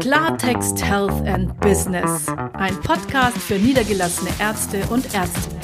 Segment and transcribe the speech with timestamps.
[0.00, 2.28] Klartext Health and Business.
[2.52, 5.60] Ein Podcast für niedergelassene Ärzte und Ärztinnen.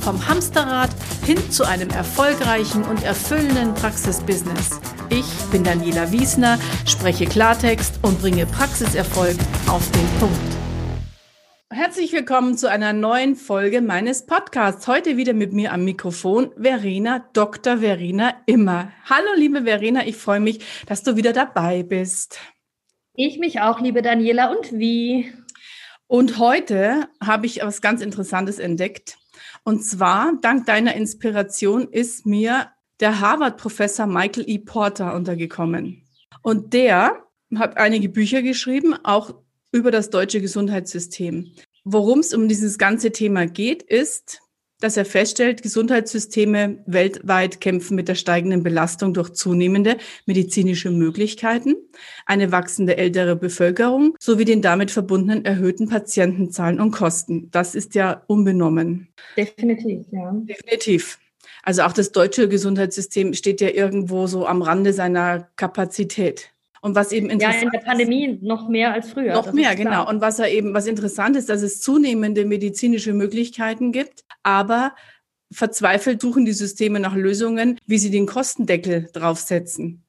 [0.00, 0.88] Vom Hamsterrad
[1.26, 4.80] hin zu einem erfolgreichen und erfüllenden Praxisbusiness.
[5.10, 10.54] Ich bin Daniela Wiesner, spreche Klartext und bringe Praxiserfolg auf den Punkt.
[11.70, 14.86] Herzlich willkommen zu einer neuen Folge meines Podcasts.
[14.86, 17.78] Heute wieder mit mir am Mikrofon Verena, Dr.
[17.78, 18.92] Verena Immer.
[19.10, 22.38] Hallo, liebe Verena, ich freue mich, dass du wieder dabei bist.
[23.16, 24.50] Ich mich auch, liebe Daniela.
[24.50, 25.32] Und wie?
[26.08, 29.18] Und heute habe ich etwas ganz Interessantes entdeckt.
[29.62, 34.58] Und zwar, dank deiner Inspiration ist mir der Harvard-Professor Michael E.
[34.58, 36.02] Porter untergekommen.
[36.42, 37.22] Und der
[37.54, 39.32] hat einige Bücher geschrieben, auch
[39.70, 41.52] über das deutsche Gesundheitssystem.
[41.84, 44.40] Worum es um dieses ganze Thema geht, ist,
[44.84, 51.74] dass er feststellt, Gesundheitssysteme weltweit kämpfen mit der steigenden Belastung durch zunehmende medizinische Möglichkeiten,
[52.26, 57.50] eine wachsende ältere Bevölkerung sowie den damit verbundenen erhöhten Patientenzahlen und Kosten.
[57.50, 59.08] Das ist ja unbenommen.
[59.38, 60.32] Definitiv, ja.
[60.34, 61.18] Definitiv.
[61.62, 66.53] Also auch das deutsche Gesundheitssystem steht ja irgendwo so am Rande seiner Kapazität.
[66.84, 69.32] Und was eben interessant Ja, in der Pandemie noch mehr als früher.
[69.32, 70.06] Noch mehr, genau.
[70.06, 74.94] Und was er eben, was interessant ist, dass es zunehmende medizinische Möglichkeiten gibt, aber
[75.50, 80.04] verzweifelt suchen die Systeme nach Lösungen, wie sie den Kostendeckel draufsetzen.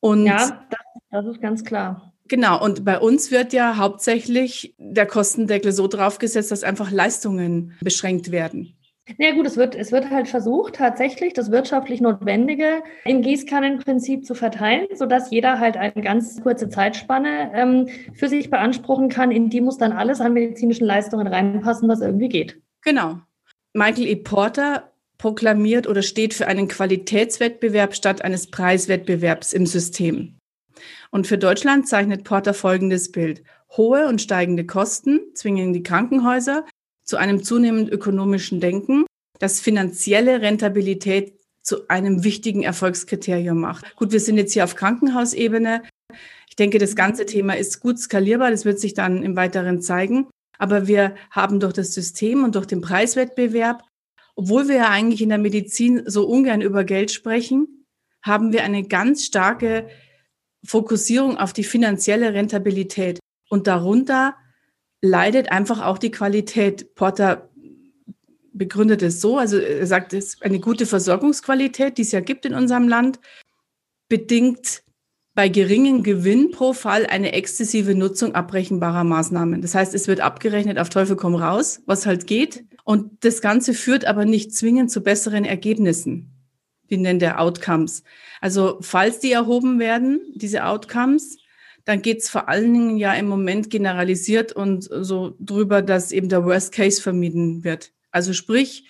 [0.00, 0.80] Und ja, das,
[1.12, 2.12] das ist ganz klar.
[2.26, 8.32] Genau, und bei uns wird ja hauptsächlich der Kostendeckel so draufgesetzt, dass einfach Leistungen beschränkt
[8.32, 8.73] werden.
[9.18, 14.24] Na ja, gut, es wird, es wird halt versucht, tatsächlich das wirtschaftlich Notwendige im Gießkannenprinzip
[14.24, 19.30] zu verteilen, sodass jeder halt eine ganz kurze Zeitspanne ähm, für sich beanspruchen kann.
[19.30, 22.62] In die muss dann alles an medizinischen Leistungen reinpassen, was irgendwie geht.
[22.82, 23.18] Genau.
[23.74, 24.16] Michael E.
[24.16, 30.38] Porter proklamiert oder steht für einen Qualitätswettbewerb statt eines Preiswettbewerbs im System.
[31.10, 33.42] Und für Deutschland zeichnet Porter folgendes Bild.
[33.76, 36.64] Hohe und steigende Kosten zwingen die Krankenhäuser
[37.04, 39.04] zu einem zunehmend ökonomischen Denken,
[39.38, 43.96] das finanzielle Rentabilität zu einem wichtigen Erfolgskriterium macht.
[43.96, 45.82] Gut, wir sind jetzt hier auf Krankenhausebene.
[46.48, 48.50] Ich denke, das ganze Thema ist gut skalierbar.
[48.50, 50.28] Das wird sich dann im Weiteren zeigen.
[50.58, 53.82] Aber wir haben durch das System und durch den Preiswettbewerb,
[54.36, 57.86] obwohl wir ja eigentlich in der Medizin so ungern über Geld sprechen,
[58.22, 59.88] haben wir eine ganz starke
[60.64, 63.18] Fokussierung auf die finanzielle Rentabilität.
[63.48, 64.36] Und darunter
[65.04, 66.94] leidet einfach auch die Qualität.
[66.94, 67.50] Porter
[68.54, 72.54] begründet es so, also er sagt, es eine gute Versorgungsqualität, die es ja gibt in
[72.54, 73.20] unserem Land,
[74.08, 74.82] bedingt
[75.34, 79.60] bei geringem Gewinn pro Fall eine exzessive Nutzung abbrechenbarer Maßnahmen.
[79.60, 82.64] Das heißt, es wird abgerechnet auf Teufel komm raus, was halt geht.
[82.84, 86.30] Und das Ganze führt aber nicht zwingend zu besseren Ergebnissen.
[86.88, 88.04] Die nennt er Outcomes.
[88.40, 91.38] Also falls die erhoben werden, diese Outcomes,
[91.84, 96.28] dann geht es vor allen Dingen ja im Moment generalisiert und so drüber, dass eben
[96.28, 97.92] der Worst Case vermieden wird.
[98.10, 98.88] Also sprich,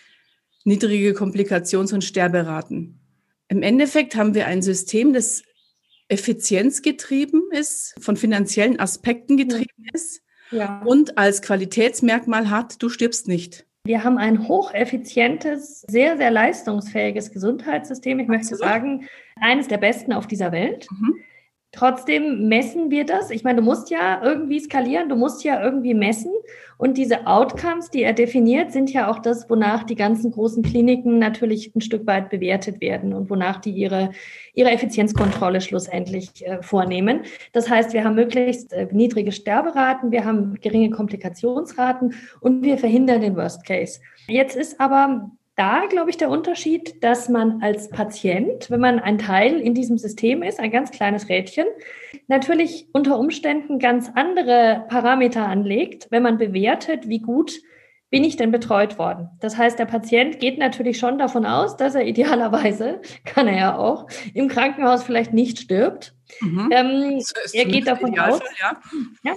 [0.65, 3.00] niedrige Komplikations- und Sterberaten.
[3.49, 5.43] Im Endeffekt haben wir ein System, das
[6.09, 10.83] effizienzgetrieben ist, von finanziellen Aspekten getrieben ist ja.
[10.84, 13.66] und als Qualitätsmerkmal hat, du stirbst nicht.
[13.87, 18.19] Wir haben ein hocheffizientes, sehr, sehr leistungsfähiges Gesundheitssystem.
[18.19, 20.87] Ich möchte sagen, eines der besten auf dieser Welt.
[20.91, 21.16] Mhm.
[21.74, 23.30] Trotzdem messen wir das.
[23.30, 26.30] Ich meine, du musst ja irgendwie skalieren, du musst ja irgendwie messen.
[26.78, 31.18] Und diese Outcomes, die er definiert, sind ja auch das, wonach die ganzen großen Kliniken
[31.18, 34.10] natürlich ein Stück weit bewertet werden und wonach die ihre,
[34.54, 37.22] ihre Effizienzkontrolle schlussendlich äh, vornehmen.
[37.52, 43.20] Das heißt, wir haben möglichst äh, niedrige Sterberaten, wir haben geringe Komplikationsraten und wir verhindern
[43.20, 43.98] den Worst Case.
[44.28, 49.19] Jetzt ist aber da, glaube ich, der Unterschied, dass man als Patient, wenn man ein
[49.19, 51.66] Teil in diesem System ist, ein ganz kleines Rädchen,
[52.26, 57.60] natürlich unter Umständen ganz andere Parameter anlegt, wenn man bewertet, wie gut
[58.10, 59.28] bin ich denn betreut worden.
[59.41, 63.76] Das heißt, der Patient geht natürlich schon davon aus, dass er idealerweise, kann er ja
[63.76, 66.15] auch, im Krankenhaus vielleicht nicht stirbt.
[66.41, 66.69] Mhm.
[66.71, 67.22] Ähm,
[67.53, 68.81] er geht davon aus, ja.
[69.25, 69.34] ja,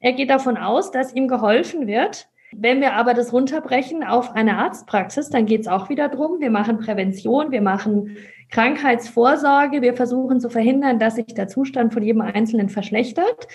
[0.00, 4.56] er geht davon aus, dass ihm geholfen wird, wenn wir aber das runterbrechen auf eine
[4.58, 6.40] Arztpraxis, dann geht es auch wieder drum.
[6.40, 8.16] Wir machen Prävention, wir machen
[8.50, 13.48] Krankheitsvorsorge, wir versuchen zu verhindern, dass sich der Zustand von jedem Einzelnen verschlechtert.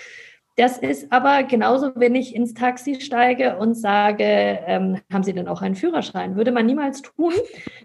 [0.56, 5.48] Das ist aber genauso, wenn ich ins Taxi steige und sage, ähm, haben Sie denn
[5.48, 6.36] auch einen Führerschein?
[6.36, 7.32] Würde man niemals tun.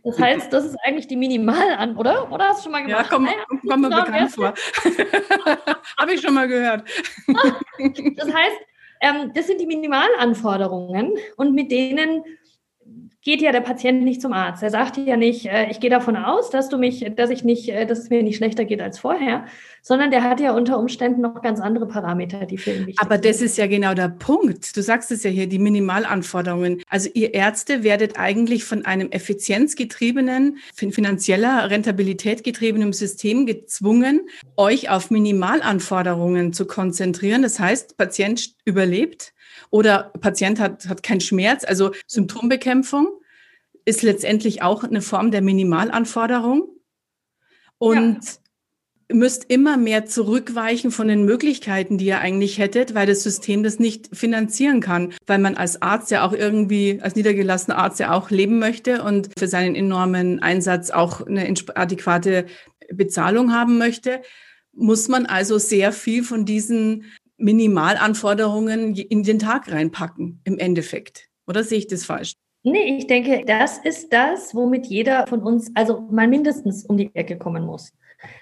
[0.03, 2.29] Das heißt, das ist eigentlich die Minimalan, oder?
[2.29, 3.05] Oder hast du schon mal gemacht?
[3.05, 4.53] Ja, komm, naja, komm mir bekannt vor.
[5.97, 6.83] Habe ich schon mal gehört.
[7.27, 8.57] das heißt,
[9.01, 12.23] ähm, das sind die Minimalanforderungen und mit denen
[13.27, 14.63] geht ja der Patient nicht zum Arzt.
[14.63, 17.67] Er sagt ja nicht, äh, ich gehe davon aus, dass du mich, dass ich nicht,
[17.67, 19.43] äh, dass es mir nicht schlechter geht als vorher,
[19.81, 23.15] sondern der hat ja unter Umständen noch ganz andere Parameter, die für ihn wichtig Aber
[23.15, 23.25] sind.
[23.25, 24.77] Aber das ist ja genau der Punkt.
[24.77, 26.81] Du sagst es ja hier, die Minimalanforderungen.
[26.87, 34.21] Also ihr Ärzte werdet eigentlich von einem effizienzgetriebenen, finanzieller Rentabilität getriebenen System gezwungen,
[34.55, 37.41] euch auf Minimalanforderungen zu konzentrieren.
[37.41, 39.33] Das heißt, Patient überlebt
[39.69, 41.63] oder Patient hat, hat keinen Schmerz.
[41.63, 43.07] Also Symptombekämpfung
[43.85, 46.67] ist letztendlich auch eine Form der Minimalanforderung.
[47.79, 49.15] Und ja.
[49.15, 53.79] müsst immer mehr zurückweichen von den Möglichkeiten, die ihr eigentlich hättet, weil das System das
[53.79, 58.29] nicht finanzieren kann, weil man als Arzt ja auch irgendwie, als niedergelassener Arzt ja auch
[58.29, 62.47] leben möchte und für seinen enormen Einsatz auch eine adäquate
[62.91, 64.21] Bezahlung haben möchte,
[64.73, 67.05] muss man also sehr viel von diesen
[67.37, 71.29] Minimalanforderungen in den Tag reinpacken, im Endeffekt.
[71.47, 72.33] Oder sehe ich das falsch?
[72.63, 77.15] Nee, ich denke, das ist das, womit jeder von uns also mal mindestens um die
[77.15, 77.93] Ecke kommen muss.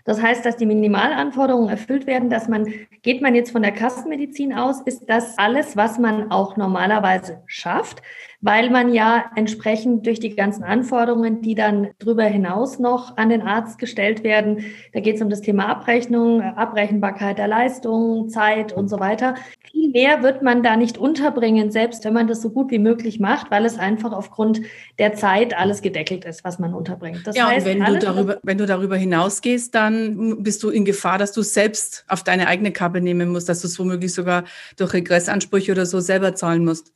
[0.05, 2.65] Das heißt, dass die Minimalanforderungen erfüllt werden, dass man,
[3.01, 8.01] geht man jetzt von der Kassenmedizin aus, ist das alles, was man auch normalerweise schafft
[8.41, 13.41] weil man ja entsprechend durch die ganzen Anforderungen, die dann darüber hinaus noch an den
[13.41, 18.87] Arzt gestellt werden, da geht es um das Thema Abrechnung, Abrechenbarkeit der Leistungen, Zeit und
[18.87, 19.35] so weiter.
[19.71, 23.19] Viel mehr wird man da nicht unterbringen, selbst wenn man das so gut wie möglich
[23.19, 24.61] macht, weil es einfach aufgrund
[24.99, 27.25] der Zeit alles gedeckelt ist, was man unterbringt.
[27.25, 30.85] Das ja, heißt, und wenn du darüber, wenn du darüber hinausgehst, dann bist du in
[30.85, 34.13] Gefahr, dass du es selbst auf deine eigene Kappe nehmen musst, dass du es womöglich
[34.13, 34.43] sogar
[34.77, 36.93] durch Regressansprüche oder so selber zahlen musst.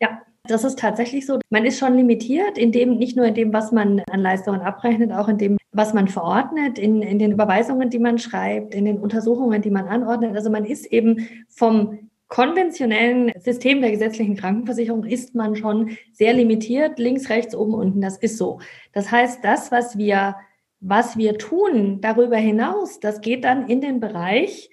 [0.00, 1.38] Ja, das ist tatsächlich so.
[1.50, 5.12] Man ist schon limitiert, in dem, nicht nur in dem, was man an Leistungen abrechnet,
[5.12, 8.98] auch in dem, was man verordnet, in, in den Überweisungen, die man schreibt, in den
[8.98, 10.34] Untersuchungen, die man anordnet.
[10.36, 16.98] Also man ist eben vom konventionellen System der gesetzlichen Krankenversicherung ist man schon sehr limitiert,
[16.98, 18.00] links, rechts, oben, unten.
[18.00, 18.60] Das ist so.
[18.92, 20.36] Das heißt, das, was wir,
[20.80, 24.70] was wir tun darüber hinaus, das geht dann in den Bereich,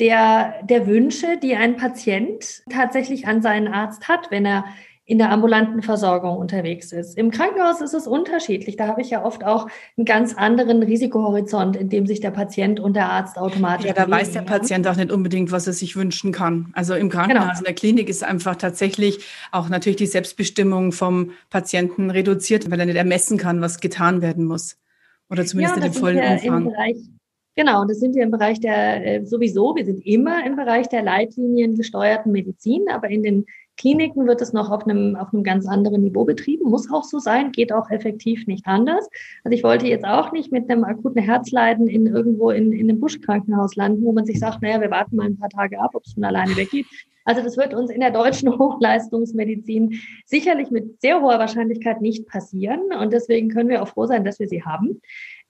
[0.00, 4.64] der, der Wünsche, die ein Patient tatsächlich an seinen Arzt hat, wenn er
[5.08, 7.16] in der ambulanten Versorgung unterwegs ist.
[7.16, 8.76] Im Krankenhaus ist es unterschiedlich.
[8.76, 12.80] Da habe ich ja oft auch einen ganz anderen Risikohorizont, in dem sich der Patient
[12.80, 13.86] und der Arzt automatisch.
[13.86, 16.72] Ja, da weiß der Patient auch nicht unbedingt, was er sich wünschen kann.
[16.72, 17.58] Also im Krankenhaus, genau.
[17.58, 19.20] in der Klinik ist einfach tatsächlich
[19.52, 24.44] auch natürlich die Selbstbestimmung vom Patienten reduziert, weil er nicht ermessen kann, was getan werden
[24.44, 24.76] muss.
[25.30, 26.64] Oder zumindest ja, in dem vollen Umfang.
[26.64, 26.96] Bereich,
[27.58, 31.02] Genau, das sind wir im Bereich der äh, sowieso, wir sind immer im Bereich der
[31.02, 35.66] Leitlinien gesteuerten Medizin, aber in den Kliniken wird es noch auf einem, auf einem ganz
[35.66, 39.08] anderen Niveau betrieben, muss auch so sein, geht auch effektiv nicht anders.
[39.44, 43.00] Also ich wollte jetzt auch nicht mit einem akuten Herzleiden in irgendwo in, in einem
[43.00, 46.04] Buschkrankenhaus landen, wo man sich sagt, naja, wir warten mal ein paar Tage ab, ob
[46.04, 46.86] es von alleine weggeht.
[47.26, 52.80] Also das wird uns in der deutschen Hochleistungsmedizin sicherlich mit sehr hoher Wahrscheinlichkeit nicht passieren.
[52.98, 55.02] Und deswegen können wir auch froh sein, dass wir sie haben.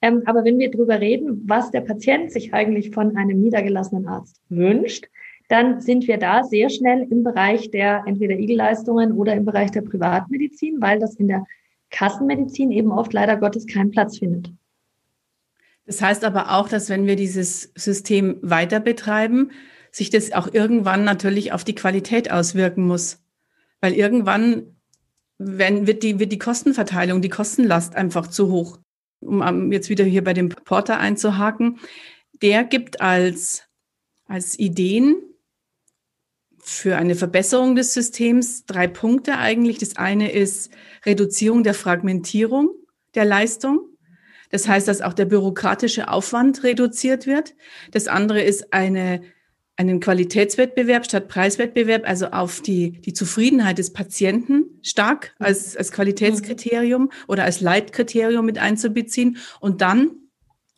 [0.02, 4.40] Ähm, aber wenn wir darüber reden, was der Patient sich eigentlich von einem niedergelassenen Arzt
[4.48, 5.06] wünscht,
[5.48, 9.82] dann sind wir da sehr schnell im Bereich der entweder Igelleistungen oder im Bereich der
[9.82, 11.44] Privatmedizin, weil das in der
[11.90, 14.50] Kassenmedizin eben oft leider Gottes keinen Platz findet.
[15.86, 19.52] Das heißt aber auch, dass wenn wir dieses System weiter betreiben,
[19.92, 23.22] sich das auch irgendwann natürlich auf die Qualität auswirken muss.
[23.80, 24.76] Weil irgendwann
[25.38, 28.78] wenn, wird, die, wird die Kostenverteilung, die Kostenlast einfach zu hoch.
[29.20, 31.78] Um jetzt wieder hier bei dem Porter einzuhaken,
[32.42, 33.64] der gibt als,
[34.26, 35.16] als Ideen
[36.68, 39.78] für eine Verbesserung des Systems drei Punkte eigentlich.
[39.78, 40.72] Das eine ist
[41.06, 42.70] Reduzierung der Fragmentierung
[43.14, 43.88] der Leistung.
[44.50, 47.54] Das heißt, dass auch der bürokratische Aufwand reduziert wird.
[47.92, 49.22] Das andere ist eine,
[49.76, 57.12] einen Qualitätswettbewerb statt Preiswettbewerb, also auf die, die Zufriedenheit des Patienten stark als, als Qualitätskriterium
[57.28, 59.38] oder als Leitkriterium mit einzubeziehen.
[59.60, 60.10] Und dann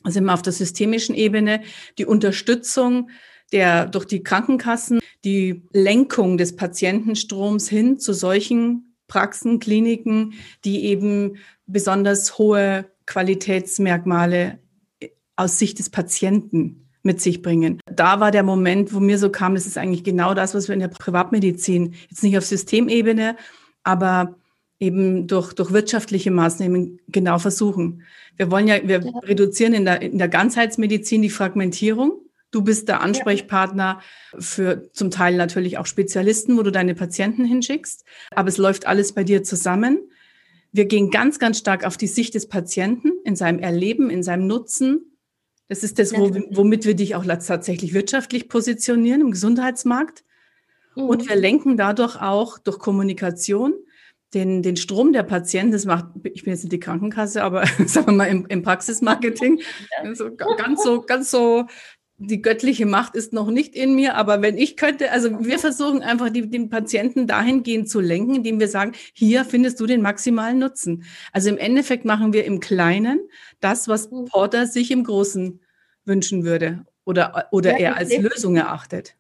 [0.04, 1.62] sind wir auf der systemischen Ebene
[1.96, 3.08] die Unterstützung
[3.52, 11.36] der durch die Krankenkassen die Lenkung des Patientenstroms hin zu solchen Praxen, Kliniken, die eben
[11.66, 14.58] besonders hohe Qualitätsmerkmale
[15.36, 17.78] aus Sicht des Patienten mit sich bringen.
[17.84, 20.74] Da war der Moment, wo mir so kam, das ist eigentlich genau das, was wir
[20.74, 23.36] in der Privatmedizin jetzt nicht auf Systemebene,
[23.82, 24.36] aber
[24.80, 28.02] eben durch, durch wirtschaftliche Maßnahmen genau versuchen.
[28.36, 33.02] Wir wollen ja, wir reduzieren in der, in der Ganzheitsmedizin die Fragmentierung Du bist der
[33.02, 34.00] Ansprechpartner
[34.38, 38.04] für zum Teil natürlich auch Spezialisten, wo du deine Patienten hinschickst.
[38.30, 39.98] Aber es läuft alles bei dir zusammen.
[40.72, 44.46] Wir gehen ganz, ganz stark auf die Sicht des Patienten in seinem Erleben, in seinem
[44.46, 45.18] Nutzen.
[45.68, 50.24] Das ist das, womit wir dich auch tatsächlich wirtschaftlich positionieren im Gesundheitsmarkt.
[50.96, 51.02] Mhm.
[51.02, 53.74] Und wir lenken dadurch auch durch Kommunikation
[54.34, 58.08] den, den Strom der Patienten, das macht, ich bin jetzt nicht die Krankenkasse, aber sagen
[58.08, 59.60] wir mal im, im Praxismarketing,
[60.12, 61.66] so, ganz so, ganz so,
[62.18, 66.02] die göttliche Macht ist noch nicht in mir, aber wenn ich könnte, also wir versuchen
[66.02, 70.58] einfach die, den Patienten dahingehend zu lenken, indem wir sagen, hier findest du den maximalen
[70.58, 71.04] Nutzen.
[71.32, 73.20] Also im Endeffekt machen wir im Kleinen
[73.60, 74.24] das, was mhm.
[74.26, 75.60] Porter sich im Großen
[76.04, 79.14] wünschen würde oder, oder ja, er als Lösung erachtet.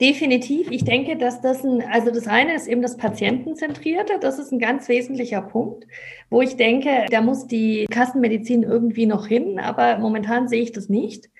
[0.00, 0.70] Definitiv.
[0.70, 4.14] Ich denke, dass das ein, also das eine ist eben das Patientenzentrierte.
[4.20, 5.86] Das ist ein ganz wesentlicher Punkt,
[6.30, 10.88] wo ich denke, da muss die Kassenmedizin irgendwie noch hin, aber momentan sehe ich das
[10.88, 11.30] nicht.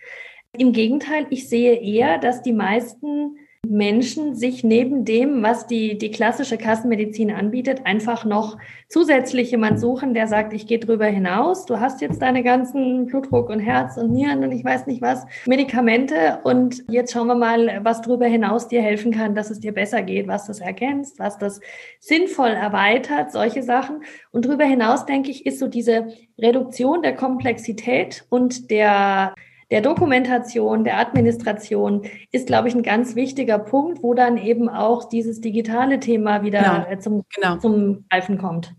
[0.59, 6.11] Im Gegenteil, ich sehe eher, dass die meisten Menschen sich neben dem, was die, die
[6.11, 11.64] klassische Kassenmedizin anbietet, einfach noch zusätzlich jemand suchen, der sagt, ich gehe drüber hinaus.
[11.64, 15.25] Du hast jetzt deine ganzen Blutdruck und Herz und Nieren und ich weiß nicht was,
[15.47, 19.73] Medikamente und jetzt schauen wir mal, was drüber hinaus dir helfen kann, dass es dir
[19.73, 21.61] besser geht, was das ergänzt, was das
[21.99, 24.02] sinnvoll erweitert, solche Sachen.
[24.32, 29.35] Und drüber hinaus, denke ich, ist so diese Reduktion der Komplexität und der
[29.73, 35.09] der Dokumentation, der Administration ist, glaube ich, ein ganz wichtiger Punkt, wo dann eben auch
[35.09, 36.87] dieses digitale Thema wieder genau.
[36.91, 37.57] Äh, zum, genau.
[37.57, 38.75] zum Greifen kommt.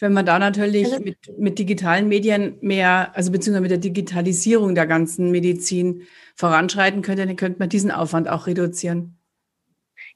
[0.00, 4.74] Wenn man da natürlich also, mit, mit digitalen Medien mehr, also beziehungsweise mit der Digitalisierung
[4.74, 6.02] der ganzen Medizin
[6.34, 9.16] voranschreiten könnte, dann könnte man diesen Aufwand auch reduzieren.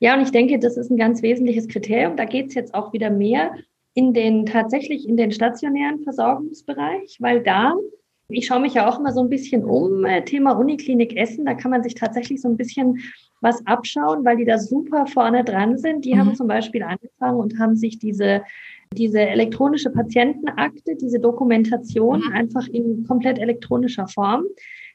[0.00, 2.16] Ja, und ich denke, das ist ein ganz wesentliches Kriterium.
[2.16, 3.54] Da geht es jetzt auch wieder mehr
[3.92, 7.76] in den tatsächlich in den stationären Versorgungsbereich, weil da
[8.28, 11.54] ich schaue mich ja auch immer so ein bisschen um, äh, Thema Uniklinik Essen, da
[11.54, 13.00] kann man sich tatsächlich so ein bisschen
[13.40, 16.04] was abschauen, weil die da super vorne dran sind.
[16.04, 16.18] Die mhm.
[16.18, 18.42] haben zum Beispiel angefangen und haben sich diese
[18.94, 22.32] diese elektronische Patientenakte, diese Dokumentation mhm.
[22.32, 24.44] einfach in komplett elektronischer Form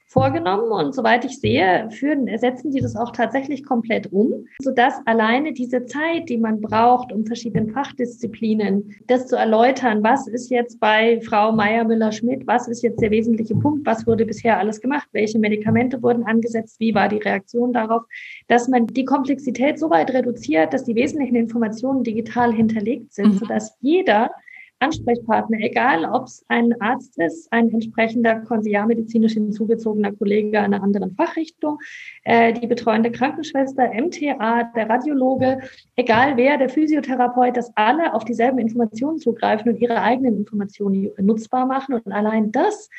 [0.10, 5.54] vorgenommen und soweit ich sehe, führen, setzen sie das auch tatsächlich komplett um, sodass alleine
[5.54, 11.22] diese Zeit, die man braucht, um verschiedene Fachdisziplinen, das zu erläutern, was ist jetzt bei
[11.22, 16.02] Frau Meier-Müller-Schmidt, was ist jetzt der wesentliche Punkt, was wurde bisher alles gemacht, welche Medikamente
[16.02, 18.02] wurden angesetzt, wie war die Reaktion darauf,
[18.48, 23.38] dass man die Komplexität so weit reduziert, dass die wesentlichen Informationen digital hinterlegt sind, mhm.
[23.38, 24.32] sodass jeder
[24.80, 31.80] Ansprechpartner, egal ob es ein Arzt ist, ein entsprechender konsiliarmedizinisch hinzugezogener Kollege einer anderen Fachrichtung,
[32.24, 35.60] äh, die betreuende Krankenschwester, MTA, der Radiologe,
[35.96, 41.66] egal wer, der Physiotherapeut, dass alle auf dieselben Informationen zugreifen und ihre eigenen Informationen nutzbar
[41.66, 41.96] machen.
[41.96, 42.90] Und allein das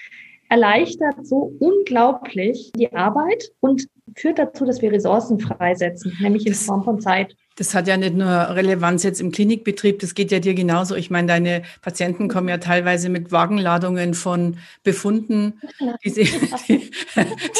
[0.50, 6.82] erleichtert so unglaublich die Arbeit und führt dazu, dass wir Ressourcen freisetzen, nämlich in Form
[6.82, 7.36] von Zeit.
[7.56, 10.96] Das hat ja nicht nur Relevanz jetzt im Klinikbetrieb, das geht ja dir genauso.
[10.96, 15.60] Ich meine, deine Patienten kommen ja teilweise mit Wagenladungen von Befunden,
[16.04, 16.28] die sie,
[16.68, 16.90] die,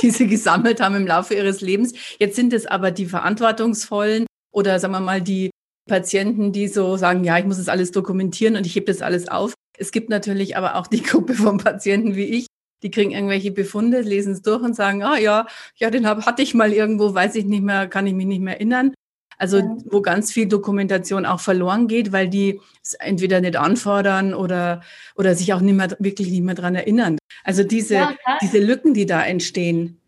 [0.03, 1.93] die sie gesammelt haben im Laufe ihres Lebens.
[2.19, 5.51] Jetzt sind es aber die Verantwortungsvollen oder sagen wir mal die
[5.89, 9.29] Patienten, die so sagen, ja, ich muss das alles dokumentieren und ich hebe das alles
[9.29, 9.55] auf.
[9.79, 12.47] Es gibt natürlich aber auch die Gruppe von Patienten wie ich,
[12.83, 15.47] die kriegen irgendwelche Befunde, lesen es durch und sagen, ah ja,
[15.77, 18.41] ja, den hab, hatte ich mal irgendwo, weiß ich nicht mehr, kann ich mich nicht
[18.41, 18.95] mehr erinnern.
[19.41, 19.77] Also ja.
[19.87, 24.83] wo ganz viel Dokumentation auch verloren geht, weil die es entweder nicht anfordern oder,
[25.17, 27.17] oder sich auch nicht mehr, wirklich nicht mehr dran erinnern.
[27.43, 30.01] Also diese, ja, diese Lücken, die da entstehen.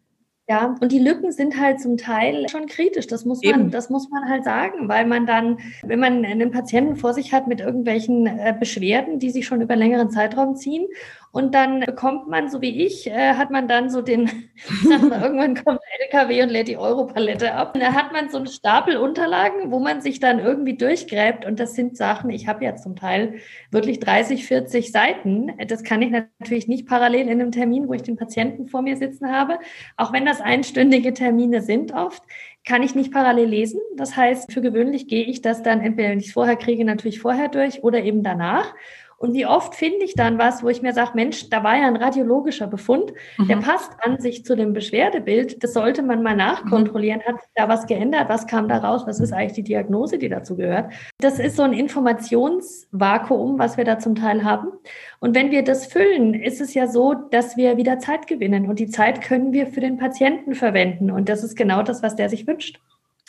[0.49, 3.07] Ja, und die Lücken sind halt zum Teil schon kritisch.
[3.07, 6.97] Das muss man, das muss man halt sagen, weil man dann, wenn man einen Patienten
[6.97, 10.87] vor sich hat mit irgendwelchen äh, Beschwerden, die sich schon über längeren Zeitraum ziehen
[11.33, 14.25] und dann bekommt man, so wie ich, äh, hat man dann so den,
[14.85, 17.75] mal, irgendwann kommt LKW und lädt die Europalette ab.
[17.75, 21.47] Und da hat man so einen Stapel Unterlagen, wo man sich dann irgendwie durchgräbt.
[21.47, 23.37] Und das sind Sachen, ich habe ja zum Teil
[23.71, 25.53] wirklich 30, 40 Seiten.
[25.69, 28.99] Das kann ich natürlich nicht parallel in einem Termin, wo ich den Patienten vor mir
[28.99, 29.59] sitzen habe.
[29.97, 32.23] Auch wenn das einstündige Termine sind oft,
[32.65, 33.81] kann ich nicht parallel lesen.
[33.97, 37.21] Das heißt, für gewöhnlich gehe ich das dann entweder, wenn ich es vorher kriege, natürlich
[37.21, 38.75] vorher durch oder eben danach.
[39.23, 41.87] Und wie oft finde ich dann was, wo ich mir sage, Mensch, da war ja
[41.87, 43.47] ein radiologischer Befund, mhm.
[43.47, 45.63] der passt an sich zu dem Beschwerdebild.
[45.63, 47.23] Das sollte man mal nachkontrollieren.
[47.23, 48.29] Hat sich da was geändert?
[48.29, 49.05] Was kam da raus?
[49.07, 50.93] Was ist eigentlich die Diagnose, die dazu gehört?
[51.21, 54.73] Das ist so ein Informationsvakuum, was wir da zum Teil haben.
[55.21, 58.69] Und wenn wir das füllen, ist es ja so, dass wir wieder Zeit gewinnen.
[58.69, 61.13] Und die Zeit können wir für den Patienten verwenden.
[61.13, 62.81] Und das ist genau das, was der sich wünscht.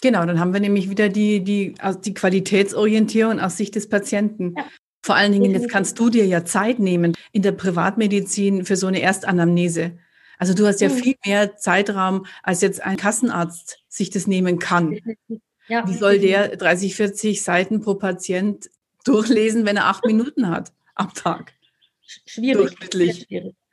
[0.02, 4.56] Genau, dann haben wir nämlich wieder die, die, also die Qualitätsorientierung aus Sicht des Patienten.
[4.58, 4.66] Ja.
[5.04, 8.88] Vor allen Dingen, jetzt kannst du dir ja Zeit nehmen in der Privatmedizin für so
[8.88, 9.98] eine Erstanamnese.
[10.40, 14.98] Also du hast ja viel mehr Zeitraum, als jetzt ein Kassenarzt sich das nehmen kann.
[15.68, 15.88] Ja.
[15.88, 18.70] Wie soll der 30, 40 Seiten pro Patient
[19.04, 21.54] durchlesen, wenn er acht Minuten hat am Tag?
[22.26, 22.78] Schwierig.
[22.78, 23.28] Durchschnittlich.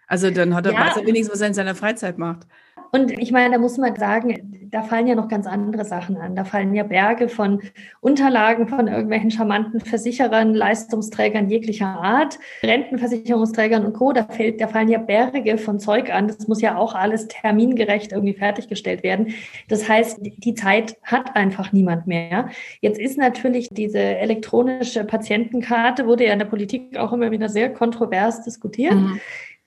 [0.09, 0.87] Also dann hat er, ja.
[0.87, 2.47] weiß er wenigstens, was er in seiner Freizeit macht.
[2.93, 6.37] Und ich meine, da muss man sagen, da fallen ja noch ganz andere Sachen an.
[6.37, 7.61] Da fallen ja Berge von
[8.01, 14.13] Unterlagen von irgendwelchen charmanten Versicherern, Leistungsträgern jeglicher Art, Rentenversicherungsträgern und Co.
[14.13, 16.29] Da, fällt, da fallen ja Berge von Zeug an.
[16.29, 19.35] Das muss ja auch alles termingerecht irgendwie fertiggestellt werden.
[19.69, 22.49] Das heißt, die Zeit hat einfach niemand mehr.
[22.81, 27.73] Jetzt ist natürlich diese elektronische Patientenkarte, wurde ja in der Politik auch immer wieder sehr
[27.73, 28.95] kontrovers diskutiert.
[28.95, 29.21] Mhm.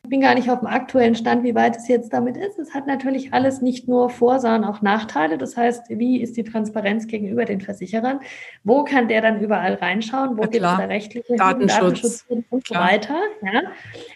[0.06, 2.60] Ich bin gar nicht auf dem aktuellen Stand, wie weit es jetzt damit ist.
[2.60, 5.38] Es hat natürlich alles nicht nur Vor-, sondern auch Nachteile.
[5.38, 8.20] Das heißt, wie ist die Transparenz gegenüber den Versicherern?
[8.66, 10.38] Wo kann der dann überall reinschauen?
[10.38, 13.18] Wo gibt es da rechtliche Datenschutz, Datenschutz und so weiter?
[13.42, 13.62] Ja.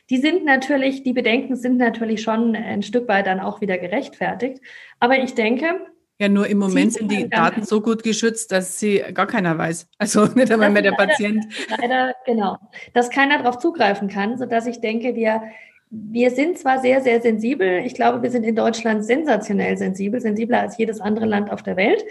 [0.10, 4.60] Die sind natürlich, die Bedenken sind natürlich schon ein Stück weit dann auch wieder gerechtfertigt.
[5.00, 5.80] Aber ich denke,
[6.20, 9.88] ja, nur im Moment sind die Daten so gut geschützt, dass sie gar keiner weiß.
[10.00, 11.46] Also nicht einmal mehr der leider, Patient.
[11.80, 12.58] Leider, genau.
[12.94, 15.44] Dass keiner darauf zugreifen kann, sodass ich denke, wir,
[15.90, 17.80] wir sind zwar sehr, sehr sensibel.
[17.86, 21.78] Ich glaube, wir sind in Deutschland sensationell sensibel, sensibler als jedes andere Land auf der
[21.78, 22.04] Welt.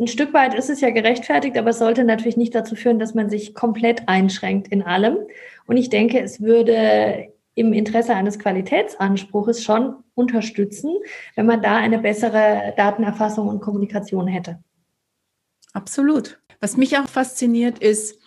[0.00, 3.14] Ein Stück weit ist es ja gerechtfertigt, aber es sollte natürlich nicht dazu führen, dass
[3.14, 5.18] man sich komplett einschränkt in allem.
[5.66, 10.92] Und ich denke, es würde im Interesse eines Qualitätsanspruches schon unterstützen,
[11.34, 14.60] wenn man da eine bessere Datenerfassung und Kommunikation hätte.
[15.72, 16.40] Absolut.
[16.60, 18.17] Was mich auch fasziniert ist,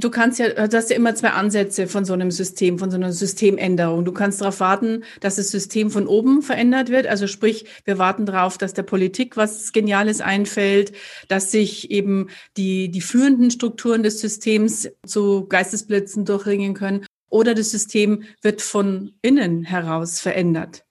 [0.00, 2.96] Du kannst ja, du hast ja immer zwei Ansätze von so einem System, von so
[2.96, 4.06] einer Systemänderung.
[4.06, 7.06] Du kannst darauf warten, dass das System von oben verändert wird.
[7.06, 10.92] Also sprich, wir warten darauf, dass der Politik was Geniales einfällt,
[11.28, 17.70] dass sich eben die, die führenden Strukturen des Systems zu Geistesblitzen durchringen können oder das
[17.70, 20.84] System wird von innen heraus verändert.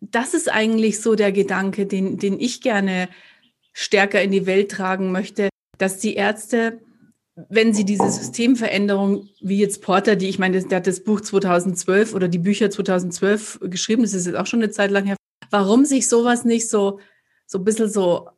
[0.00, 3.08] Das ist eigentlich so der Gedanke, den, den ich gerne
[3.72, 6.80] stärker in die Welt tragen möchte, dass die Ärzte,
[7.48, 12.14] wenn sie diese Systemveränderung, wie jetzt Porter, die ich meine, der hat das Buch 2012
[12.14, 15.16] oder die Bücher 2012 geschrieben, das ist jetzt auch schon eine Zeit lang her,
[15.50, 17.00] warum sich sowas nicht so,
[17.46, 18.28] so ein bisschen so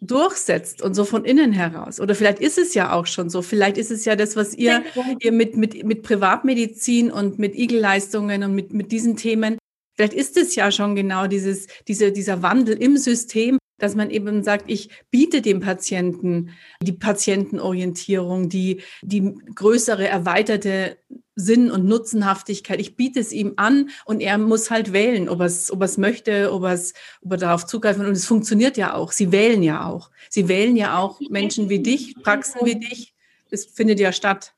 [0.00, 2.00] durchsetzt und so von innen heraus.
[2.00, 3.42] Oder vielleicht ist es ja auch schon so.
[3.42, 4.82] Vielleicht ist es ja das, was ihr,
[5.20, 9.58] ihr mit, mit, mit Privatmedizin und mit Igelleistungen und mit, mit diesen Themen,
[9.94, 14.42] vielleicht ist es ja schon genau dieses, diese, dieser Wandel im System, dass man eben
[14.42, 16.50] sagt, ich biete dem Patienten
[16.80, 20.96] die Patientenorientierung, die, die größere, erweiterte
[21.36, 22.80] Sinn und Nutzenhaftigkeit.
[22.80, 25.86] Ich biete es ihm an und er muss halt wählen, ob er es, ob er
[25.86, 28.06] es möchte, ob er es, ob er darauf zugreifen.
[28.06, 29.10] Und es funktioniert ja auch.
[29.10, 30.10] Sie wählen ja auch.
[30.30, 33.14] Sie wählen ja auch Menschen wie dich, Praxen wie dich.
[33.50, 34.54] Es findet ja statt.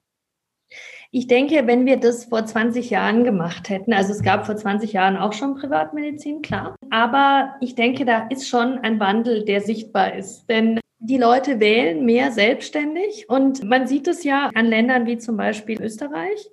[1.17, 4.93] Ich denke, wenn wir das vor 20 Jahren gemacht hätten, also es gab vor 20
[4.93, 10.15] Jahren auch schon Privatmedizin, klar, aber ich denke, da ist schon ein Wandel, der sichtbar
[10.15, 10.45] ist.
[10.51, 15.39] Denn die Leute wählen mehr selbstständig und man sieht es ja an Ländern wie zum
[15.39, 16.51] Beispiel Österreich,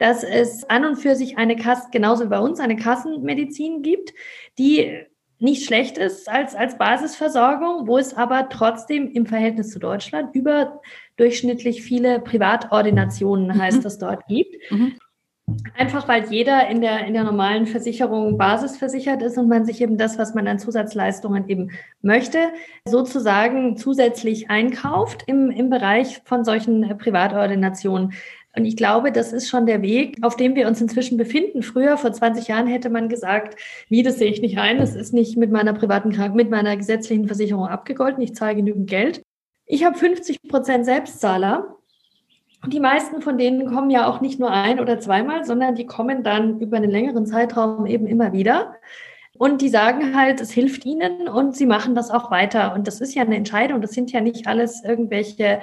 [0.00, 4.12] dass es an und für sich eine Kasse, genauso wie bei uns, eine Kassenmedizin gibt,
[4.58, 5.06] die
[5.38, 10.32] nicht schlecht ist als, als Basisversorgung, wo es aber trotzdem im Verhältnis zu Deutschland
[11.20, 13.60] überdurchschnittlich viele Privatordinationen mhm.
[13.60, 14.56] heißt, das dort gibt.
[14.70, 14.94] Mhm.
[15.76, 19.98] Einfach weil jeder in der, in der normalen Versicherung basisversichert ist und man sich eben
[19.98, 22.38] das, was man an Zusatzleistungen eben möchte,
[22.84, 28.12] sozusagen zusätzlich einkauft im, im Bereich von solchen Privatordinationen.
[28.56, 31.62] Und ich glaube, das ist schon der Weg, auf dem wir uns inzwischen befinden.
[31.62, 35.12] Früher, vor 20 Jahren, hätte man gesagt, wie, das sehe ich nicht ein, das ist
[35.12, 39.22] nicht mit meiner privaten Krank mit meiner gesetzlichen Versicherung abgegolten, ich zahle genügend Geld.
[39.72, 41.76] Ich habe 50 Prozent Selbstzahler.
[42.66, 46.24] Die meisten von denen kommen ja auch nicht nur ein oder zweimal, sondern die kommen
[46.24, 48.74] dann über einen längeren Zeitraum eben immer wieder.
[49.38, 52.74] Und die sagen halt, es hilft ihnen und sie machen das auch weiter.
[52.74, 53.80] Und das ist ja eine Entscheidung.
[53.80, 55.60] Das sind ja nicht alles irgendwelche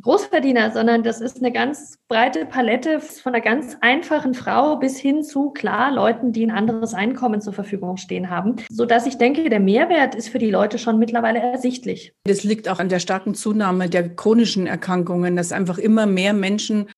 [0.00, 5.24] Großverdiener, sondern das ist eine ganz breite Palette von einer ganz einfachen Frau bis hin
[5.24, 9.48] zu klar Leuten, die ein anderes Einkommen zur Verfügung stehen haben, so dass ich denke,
[9.50, 12.12] der Mehrwert ist für die Leute schon mittlerweile ersichtlich.
[12.24, 16.88] Das liegt auch an der starken Zunahme der chronischen Erkrankungen, dass einfach immer mehr Menschen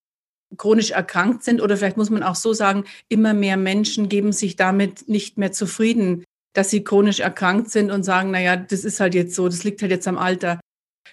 [0.58, 4.56] chronisch erkrankt sind oder vielleicht muss man auch so sagen, immer mehr Menschen geben sich
[4.56, 9.14] damit nicht mehr zufrieden, dass sie chronisch erkrankt sind und sagen, naja, das ist halt
[9.14, 10.60] jetzt so, das liegt halt jetzt am Alter.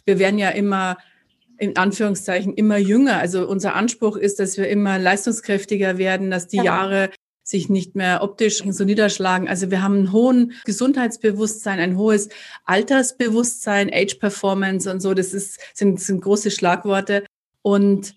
[0.06, 0.98] Wir werden ja immer
[1.58, 3.18] in Anführungszeichen immer jünger.
[3.18, 6.64] Also unser Anspruch ist, dass wir immer leistungskräftiger werden, dass die ja.
[6.64, 7.10] Jahre
[7.44, 9.48] sich nicht mehr optisch so niederschlagen.
[9.48, 12.28] Also wir haben ein hohen Gesundheitsbewusstsein, ein hohes
[12.66, 15.14] Altersbewusstsein, Age Performance und so.
[15.14, 17.24] Das ist, sind, sind große Schlagworte.
[17.62, 18.16] Und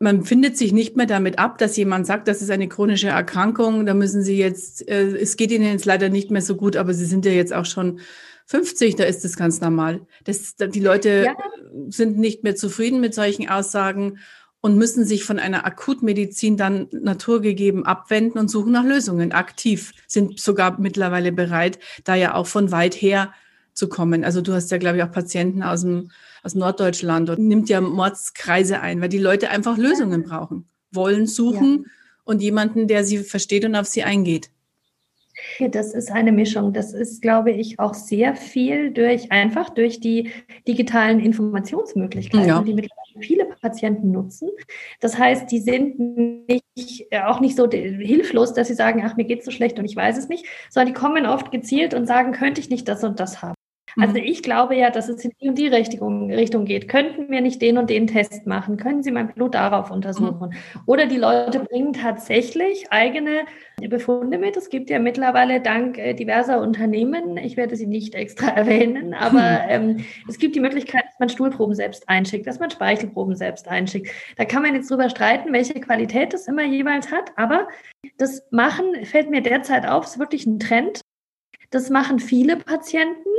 [0.00, 3.86] man findet sich nicht mehr damit ab, dass jemand sagt, das ist eine chronische Erkrankung.
[3.86, 6.92] Da müssen Sie jetzt, äh, es geht Ihnen jetzt leider nicht mehr so gut, aber
[6.92, 8.00] Sie sind ja jetzt auch schon
[8.52, 10.06] 50, da ist das ganz normal.
[10.24, 11.34] Das, die Leute ja.
[11.88, 14.18] sind nicht mehr zufrieden mit solchen Aussagen
[14.60, 19.32] und müssen sich von einer Akutmedizin dann naturgegeben abwenden und suchen nach Lösungen.
[19.32, 23.32] Aktiv sind sogar mittlerweile bereit, da ja auch von weit her
[23.72, 24.22] zu kommen.
[24.22, 26.10] Also du hast ja, glaube ich, auch Patienten aus dem
[26.42, 31.84] aus Norddeutschland und nimmt ja Mordskreise ein, weil die Leute einfach Lösungen brauchen, wollen, suchen
[31.84, 31.90] ja.
[32.24, 34.50] und jemanden, der sie versteht und auf sie eingeht.
[35.70, 36.72] Das ist eine Mischung.
[36.72, 40.30] Das ist, glaube ich, auch sehr viel durch einfach durch die
[40.66, 42.62] digitalen Informationsmöglichkeiten, ja.
[42.62, 44.50] die mittlerweile viele Patienten nutzen.
[45.00, 49.24] Das heißt, die sind nicht, äh, auch nicht so hilflos, dass sie sagen, ach, mir
[49.24, 52.06] geht es so schlecht und ich weiß es nicht, sondern die kommen oft gezielt und
[52.06, 53.54] sagen, könnte ich nicht das und das haben.
[54.00, 54.24] Also mhm.
[54.24, 56.88] ich glaube ja, dass es in die und die Richtung, Richtung geht.
[56.88, 58.76] Könnten wir nicht den und den Test machen?
[58.76, 60.50] Können Sie mein Blut darauf untersuchen?
[60.50, 60.80] Mhm.
[60.86, 63.44] Oder die Leute bringen tatsächlich eigene
[63.88, 64.56] Befunde mit.
[64.56, 69.62] Es gibt ja mittlerweile dank äh, diverser Unternehmen, ich werde sie nicht extra erwähnen, aber
[69.68, 74.10] ähm, es gibt die Möglichkeit, dass man Stuhlproben selbst einschickt, dass man Speichelproben selbst einschickt.
[74.36, 77.68] Da kann man jetzt drüber streiten, welche Qualität das immer jeweils hat, aber
[78.18, 81.00] das machen, fällt mir derzeit auf, ist wirklich ein Trend.
[81.70, 83.31] Das machen viele Patienten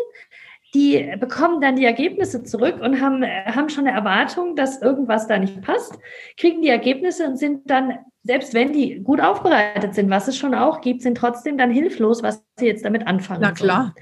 [0.73, 5.38] die bekommen dann die Ergebnisse zurück und haben, haben schon eine Erwartung, dass irgendwas da
[5.38, 5.99] nicht passt,
[6.38, 10.55] kriegen die Ergebnisse und sind dann, selbst wenn die gut aufbereitet sind, was es schon
[10.55, 13.41] auch gibt, sind trotzdem dann hilflos, was sie jetzt damit anfangen.
[13.41, 13.93] Na klar.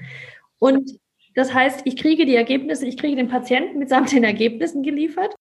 [0.60, 0.76] Sollen.
[0.76, 0.98] Und
[1.34, 5.34] das heißt, ich kriege die Ergebnisse, ich kriege den Patienten mitsamt den Ergebnissen geliefert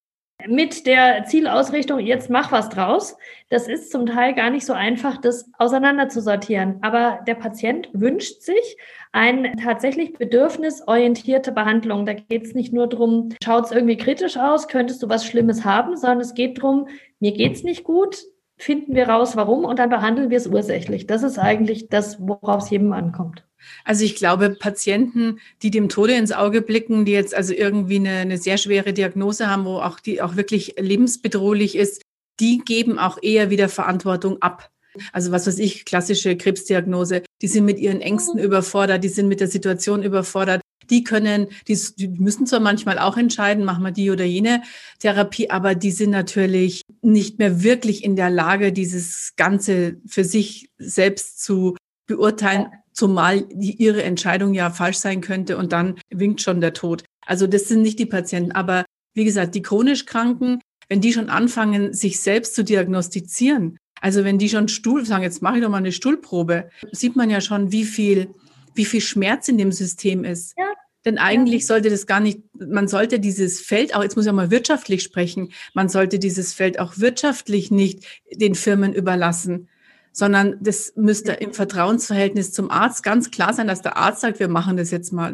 [0.48, 3.18] mit der Zielausrichtung, jetzt mach was draus.
[3.50, 6.78] Das ist zum Teil gar nicht so einfach, das auseinander zu sortieren.
[6.82, 8.78] Aber der Patient wünscht sich
[9.12, 12.06] eine tatsächlich bedürfnisorientierte Behandlung.
[12.06, 15.66] Da geht es nicht nur darum, schaut es irgendwie kritisch aus, könntest du was Schlimmes
[15.66, 16.88] haben, sondern es geht darum,
[17.20, 18.18] mir geht's nicht gut,
[18.58, 21.08] finden wir raus, warum und dann behandeln wir es ursächlich.
[21.08, 23.44] Das ist eigentlich das, worauf es jedem ankommt.
[23.86, 28.17] Also ich glaube, Patienten, die dem Tode ins Auge blicken, die jetzt also irgendwie eine,
[28.17, 32.02] eine sehr schwere Diagnose haben, wo auch die auch wirklich lebensbedrohlich ist,
[32.39, 34.69] die geben auch eher wieder Verantwortung ab.
[35.13, 38.45] Also was weiß ich, klassische Krebsdiagnose, die sind mit ihren Ängsten mhm.
[38.45, 40.62] überfordert, die sind mit der Situation überfordert.
[40.89, 44.63] Die können, die, die müssen zwar manchmal auch entscheiden, machen wir die oder jene
[45.00, 50.69] Therapie, aber die sind natürlich nicht mehr wirklich in der Lage, dieses Ganze für sich
[50.78, 56.62] selbst zu beurteilen, zumal die, ihre Entscheidung ja falsch sein könnte und dann winkt schon
[56.62, 57.04] der Tod.
[57.26, 61.30] Also das sind nicht die Patienten, aber wie gesagt, die chronisch Kranken, wenn die schon
[61.30, 65.70] anfangen, sich selbst zu diagnostizieren, also wenn die schon Stuhl sagen, jetzt mache ich doch
[65.70, 68.34] mal eine Stuhlprobe, sieht man ja schon, wie viel,
[68.74, 70.56] wie viel Schmerz in dem System ist.
[70.58, 70.66] Ja.
[71.06, 74.36] Denn eigentlich sollte das gar nicht, man sollte dieses Feld auch, jetzt muss ich auch
[74.36, 79.68] mal wirtschaftlich sprechen, man sollte dieses Feld auch wirtschaftlich nicht den Firmen überlassen,
[80.12, 84.47] sondern das müsste im Vertrauensverhältnis zum Arzt ganz klar sein, dass der Arzt sagt, wir
[84.47, 85.34] machen das jetzt mal.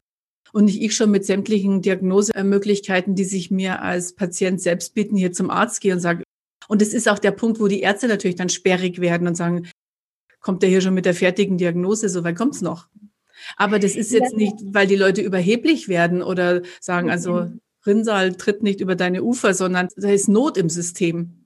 [0.54, 5.34] Und nicht ich schon mit sämtlichen Diagnosemöglichkeiten, die sich mir als Patient selbst bieten, hier
[5.34, 6.24] zum Arzt gehe und sage,
[6.68, 9.70] und das ist auch der Punkt, wo die Ärzte natürlich dann sperrig werden und sagen,
[10.42, 12.88] kommt der hier schon mit der fertigen Diagnose, so weit kommt's noch.
[13.56, 17.52] Aber das ist jetzt nicht, weil die Leute überheblich werden oder sagen, also
[17.86, 21.37] Rinnsal tritt nicht über deine Ufer, sondern da ist Not im System.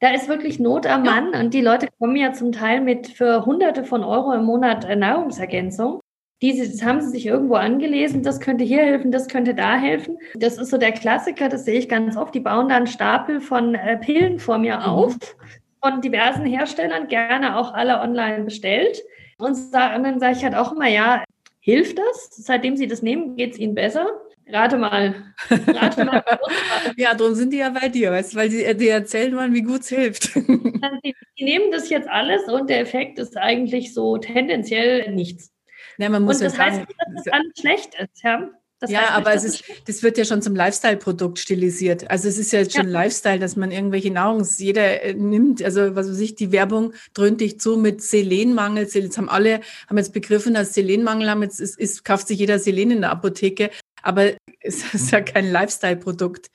[0.00, 3.44] Da ist wirklich Not am Mann und die Leute kommen ja zum Teil mit für
[3.44, 6.00] Hunderte von Euro im Monat Nahrungsergänzung.
[6.40, 10.16] Diese, das haben sie sich irgendwo angelesen, das könnte hier helfen, das könnte da helfen.
[10.34, 12.34] Das ist so der Klassiker, das sehe ich ganz oft.
[12.34, 14.84] Die bauen da einen Stapel von äh, Pillen vor mir mhm.
[14.84, 15.16] auf,
[15.82, 19.02] von diversen Herstellern, gerne auch alle online bestellt.
[19.36, 21.22] Und, und dann sage ich halt auch immer, ja,
[21.60, 22.30] hilft das?
[22.36, 24.06] Seitdem sie das nehmen, geht es ihnen besser?
[24.52, 25.14] Rate mal.
[25.48, 26.24] Rate mal.
[26.96, 29.80] ja, darum sind die ja bei dir, weißt, weil die, die erzählen wollen, wie gut
[29.80, 30.34] es hilft.
[30.34, 35.52] die, die nehmen das jetzt alles und der Effekt ist eigentlich so tendenziell nichts.
[35.98, 38.22] Ja, man muss und das ja heißt nicht, dass das alles schlecht ist.
[38.22, 38.50] Ja?
[38.80, 42.10] Das ja, aber es ist, das wird ja schon zum Lifestyle-Produkt stilisiert.
[42.10, 42.92] Also es ist ja jetzt schon ja.
[42.92, 47.42] Lifestyle, dass man irgendwelche Nahrungs, jeder äh, nimmt, also was weiß ich, die Werbung dröhnt
[47.42, 48.88] dich zu mit Selenmangel.
[48.90, 52.58] Jetzt haben alle, haben jetzt begriffen, dass Selenmangel haben, jetzt ist, ist, kauft sich jeder
[52.58, 53.68] Selen in der Apotheke.
[54.02, 56.50] Aber es ist ja kein Lifestyle-Produkt.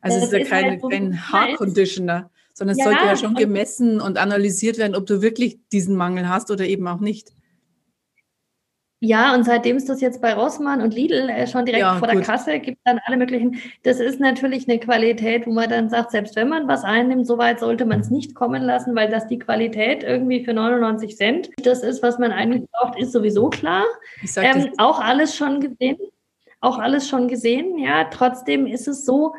[0.00, 4.00] Also es ist ja kein, halt kein Haarconditioner, sondern es ja, sollte ja schon gemessen
[4.00, 7.32] und analysiert werden, ob du wirklich diesen Mangel hast oder eben auch nicht.
[9.04, 12.06] Ja, und seitdem es das jetzt bei Rossmann und Lidl äh, schon direkt ja, vor
[12.06, 12.18] gut.
[12.18, 13.58] der Kasse gibt, dann alle möglichen.
[13.82, 17.36] Das ist natürlich eine Qualität, wo man dann sagt, selbst wenn man was einnimmt, so
[17.36, 21.50] weit sollte man es nicht kommen lassen, weil das die Qualität irgendwie für 99 Cent,
[21.64, 23.82] das ist, was man eigentlich braucht, ist sowieso klar.
[24.36, 25.98] Ähm, auch alles schon gesehen.
[26.62, 27.76] Auch alles schon gesehen.
[27.76, 29.34] Ja, trotzdem ist es so,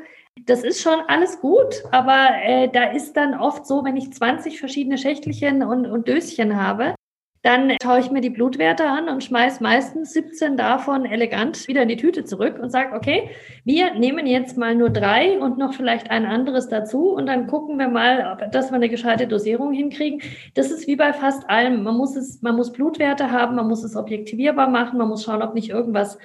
[0.45, 4.59] das ist schon alles gut, aber äh, da ist dann oft so, wenn ich 20
[4.59, 6.95] verschiedene Schächtelchen und, und Döschen habe,
[7.43, 11.89] dann schaue ich mir die Blutwerte an und schmeiße meistens 17 davon elegant wieder in
[11.89, 13.29] die Tüte zurück und sage, okay,
[13.65, 17.77] wir nehmen jetzt mal nur drei und noch vielleicht ein anderes dazu und dann gucken
[17.77, 20.21] wir mal, dass wir eine gescheite Dosierung hinkriegen.
[20.53, 21.83] Das ist wie bei fast allem.
[21.83, 25.41] Man muss es, man muss Blutwerte haben, man muss es objektivierbar machen, man muss schauen,
[25.41, 26.17] ob nicht irgendwas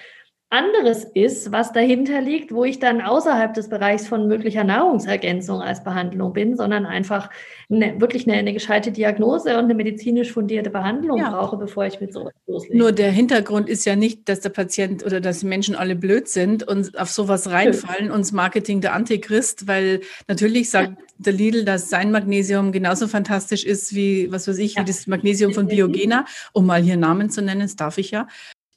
[0.51, 5.85] anderes ist, was dahinter liegt, wo ich dann außerhalb des Bereichs von möglicher Nahrungsergänzung als
[5.85, 7.29] Behandlung bin, sondern einfach
[7.71, 11.31] eine, wirklich eine, eine gescheite Diagnose und eine medizinisch fundierte Behandlung ja.
[11.31, 12.79] brauche, bevor ich mit sowas loslege.
[12.79, 16.29] Nur der Hintergrund ist ja nicht, dass der Patient oder dass die Menschen alle blöd
[16.29, 21.05] sind und auf sowas reinfallen und das Marketing der Antichrist, weil natürlich sagt ja.
[21.19, 24.81] der Lidl, dass sein Magnesium genauso fantastisch ist wie, was weiß ich, ja.
[24.81, 28.29] wie das Magnesium von Biogena, um mal hier Namen zu nennen, das darf ich ja.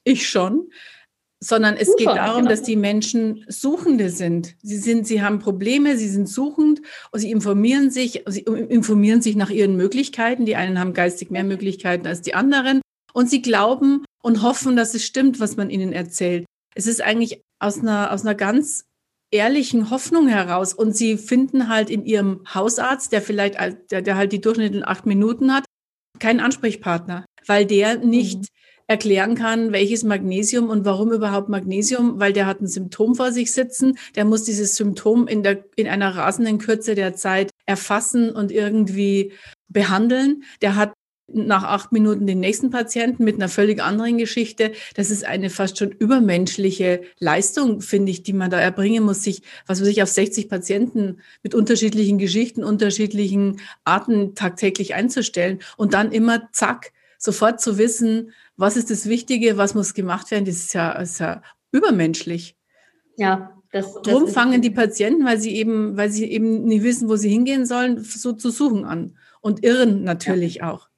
[0.04, 0.68] Ich schon
[1.44, 2.50] sondern es Super, geht darum, genau.
[2.50, 4.56] dass die Menschen Suchende sind.
[4.62, 9.36] Sie sind, sie haben Probleme, sie sind suchend und sie informieren sich, sie informieren sich
[9.36, 10.46] nach ihren Möglichkeiten.
[10.46, 12.82] Die einen haben geistig mehr Möglichkeiten als die anderen
[13.14, 16.46] und sie glauben und hoffen, dass es stimmt, was man ihnen erzählt.
[16.76, 18.86] Es ist eigentlich aus einer, aus einer ganz
[19.32, 23.58] ehrlichen Hoffnung heraus und sie finden halt in ihrem Hausarzt, der vielleicht,
[23.90, 25.66] der, der halt die durchschnittlichen acht Minuten hat,
[26.20, 28.46] keinen Ansprechpartner, weil der nicht mhm
[28.92, 33.54] erklären kann, welches Magnesium und warum überhaupt Magnesium, weil der hat ein Symptom vor sich
[33.54, 38.52] sitzen, der muss dieses Symptom in, der, in einer rasenden Kürze der Zeit erfassen und
[38.52, 39.32] irgendwie
[39.70, 40.44] behandeln.
[40.62, 40.92] Der hat
[41.34, 44.74] nach acht Minuten den nächsten Patienten mit einer völlig anderen Geschichte.
[44.96, 49.42] Das ist eine fast schon übermenschliche Leistung, finde ich, die man da erbringen muss, sich,
[49.68, 56.12] was weiß ich, auf 60 Patienten mit unterschiedlichen Geschichten, unterschiedlichen Arten tagtäglich einzustellen und dann
[56.12, 56.92] immer zack,
[57.22, 61.20] sofort zu wissen, was ist das Wichtige, was muss gemacht werden, das ist ja, ist
[61.20, 62.58] ja übermenschlich.
[63.16, 67.08] Ja, das, das Drum fangen die Patienten, weil sie eben, weil sie eben nicht wissen,
[67.08, 69.18] wo sie hingehen sollen, so zu suchen an.
[69.40, 70.72] Und irren natürlich ja.
[70.72, 70.90] auch.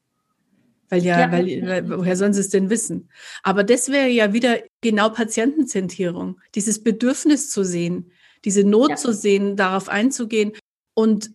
[0.90, 1.32] Weil ja, ja.
[1.32, 3.10] Weil, weil, woher sollen sie es denn wissen?
[3.42, 8.12] Aber das wäre ja wieder genau Patientenzentrierung, dieses Bedürfnis zu sehen,
[8.46, 8.96] diese Not ja.
[8.96, 10.54] zu sehen, darauf einzugehen.
[10.94, 11.32] Und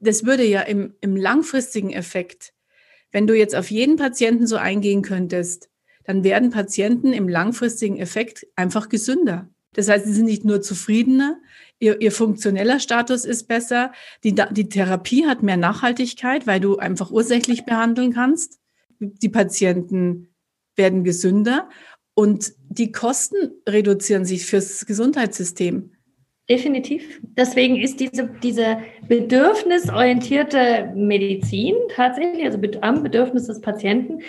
[0.00, 2.52] das würde ja im, im langfristigen Effekt
[3.12, 5.70] wenn du jetzt auf jeden Patienten so eingehen könntest,
[6.04, 9.48] dann werden Patienten im langfristigen Effekt einfach gesünder.
[9.74, 11.38] Das heißt, sie sind nicht nur zufriedener,
[11.78, 17.10] ihr, ihr funktioneller Status ist besser, die, die Therapie hat mehr Nachhaltigkeit, weil du einfach
[17.10, 18.60] ursächlich behandeln kannst.
[19.00, 20.34] Die Patienten
[20.76, 21.68] werden gesünder
[22.14, 25.92] und die Kosten reduzieren sich fürs Gesundheitssystem.
[26.50, 27.20] Definitiv.
[27.22, 34.22] Deswegen ist diese, diese bedürfnisorientierte Medizin tatsächlich, also am Bedürfnis des Patienten,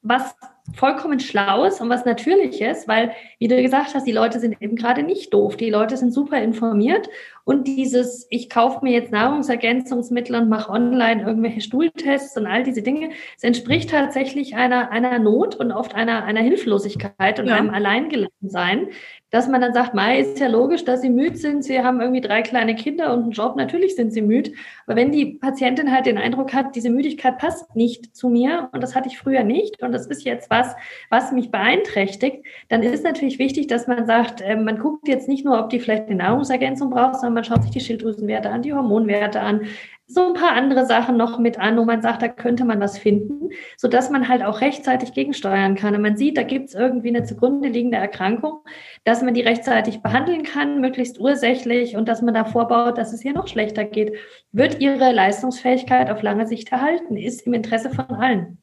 [0.00, 0.34] was
[0.74, 5.02] vollkommen Schlaues und was Natürliches, weil, wie du gesagt hast, die Leute sind eben gerade
[5.02, 5.56] nicht doof.
[5.56, 7.08] Die Leute sind super informiert
[7.44, 12.82] und dieses, ich kaufe mir jetzt Nahrungsergänzungsmittel und mache online irgendwelche Stuhltests und all diese
[12.82, 17.56] Dinge, es entspricht tatsächlich einer, einer Not und oft einer, einer Hilflosigkeit und ja.
[17.56, 18.88] einem Alleingelassensein,
[19.36, 22.22] dass man dann sagt, Mai, ist ja logisch, dass sie müde sind, sie haben irgendwie
[22.22, 24.52] drei kleine Kinder und einen Job, natürlich sind sie müde.
[24.86, 28.82] Aber wenn die Patientin halt den Eindruck hat, diese Müdigkeit passt nicht zu mir und
[28.82, 30.74] das hatte ich früher nicht und das ist jetzt was,
[31.10, 35.44] was mich beeinträchtigt, dann ist natürlich wichtig, dass man sagt, äh, man guckt jetzt nicht
[35.44, 38.72] nur, ob die vielleicht eine Nahrungsergänzung braucht, sondern man schaut sich die Schilddrüsenwerte an, die
[38.72, 39.66] Hormonwerte an,
[40.08, 42.96] so ein paar andere Sachen noch mit an, wo man sagt, da könnte man was
[42.96, 45.96] finden, so dass man halt auch rechtzeitig gegensteuern kann.
[45.96, 48.60] Und man sieht, da gibt es irgendwie eine zugrunde liegende Erkrankung,
[49.04, 53.24] dass man die rechtzeitig behandeln kann, möglichst ursächlich und dass man da vorbaut, dass es
[53.24, 54.12] ihr noch schlechter geht,
[54.52, 58.58] wird ihre Leistungsfähigkeit auf lange Sicht erhalten, ist im Interesse von allen.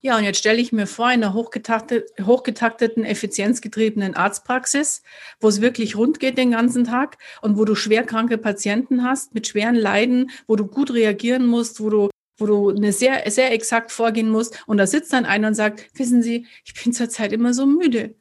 [0.00, 5.02] Ja, und jetzt stelle ich mir vor, in einer hochgetakteten, effizienzgetriebenen Arztpraxis,
[5.40, 9.48] wo es wirklich rund geht den ganzen Tag und wo du schwerkranke Patienten hast mit
[9.48, 13.90] schweren Leiden, wo du gut reagieren musst, wo du wo du eine sehr, sehr exakt
[13.90, 14.62] vorgehen musst.
[14.68, 18.14] Und da sitzt dann einer und sagt, wissen Sie, ich bin zurzeit immer so müde.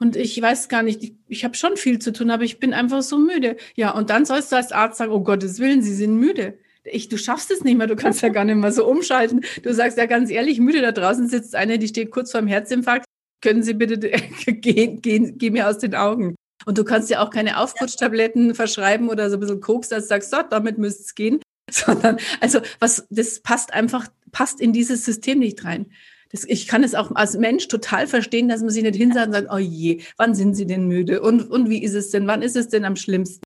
[0.00, 2.74] Und ich weiß gar nicht, ich, ich habe schon viel zu tun, aber ich bin
[2.74, 3.56] einfach so müde.
[3.76, 6.58] Ja, und dann sollst du als Arzt sagen, oh Gottes Willen, Sie sind müde
[6.90, 9.44] ich, du schaffst es nicht mehr, du kannst ja gar nicht mehr so umschalten.
[9.62, 13.04] Du sagst ja ganz ehrlich, müde da draußen sitzt eine, die steht kurz vorm Herzinfarkt.
[13.42, 13.98] Können Sie bitte
[14.46, 16.34] gehen, gehen, geh mir aus den Augen.
[16.64, 20.30] Und du kannst ja auch keine Aufputschtabletten verschreiben oder so ein bisschen Koks, du sagst,
[20.30, 21.40] so, damit müsste es gehen.
[21.70, 25.86] Sondern, also, was, das passt einfach, passt in dieses System nicht rein.
[26.30, 29.32] Das, ich kann es auch als Mensch total verstehen, dass man sich nicht hinsetzt und
[29.32, 31.20] sagt, oh je, wann sind Sie denn müde?
[31.22, 32.26] Und, und wie ist es denn?
[32.26, 33.42] Wann ist es denn am schlimmsten?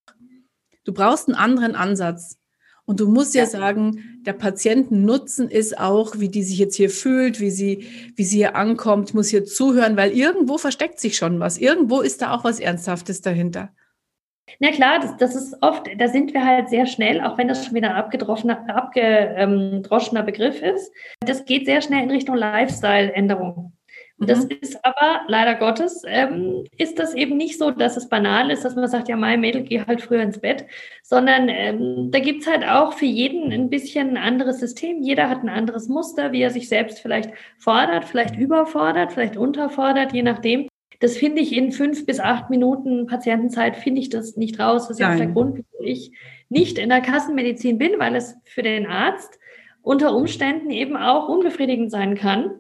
[0.84, 2.36] Du brauchst einen anderen Ansatz.
[2.90, 7.38] Und du musst ja, sagen, der Patientennutzen ist auch, wie die sich jetzt hier fühlt,
[7.38, 11.56] wie sie, wie sie hier ankommt, muss hier zuhören, weil irgendwo versteckt sich schon was.
[11.56, 13.70] Irgendwo ist da auch was Ernsthaftes dahinter.
[14.58, 17.64] Na klar, das, das ist oft, da sind wir halt sehr schnell, auch wenn das
[17.64, 20.90] schon wieder ein abgedroschener, abgedroschener Begriff ist.
[21.20, 23.72] Das geht sehr schnell in Richtung Lifestyle-Änderung.
[24.22, 24.50] Das mhm.
[24.60, 28.76] ist aber leider Gottes, ähm, ist das eben nicht so, dass es banal ist, dass
[28.76, 30.66] man sagt, ja, mein Mädel, geh halt früher ins Bett,
[31.02, 35.02] sondern ähm, da gibt's halt auch für jeden ein bisschen ein anderes System.
[35.02, 40.12] Jeder hat ein anderes Muster, wie er sich selbst vielleicht fordert, vielleicht überfordert, vielleicht unterfordert,
[40.12, 40.68] je nachdem.
[41.00, 44.82] Das finde ich in fünf bis acht Minuten Patientenzeit, finde ich das nicht raus.
[44.82, 46.12] Das ist ja auch der Grund, wieso ich
[46.50, 49.38] nicht in der Kassenmedizin bin, weil es für den Arzt
[49.80, 52.50] unter Umständen eben auch unbefriedigend sein kann.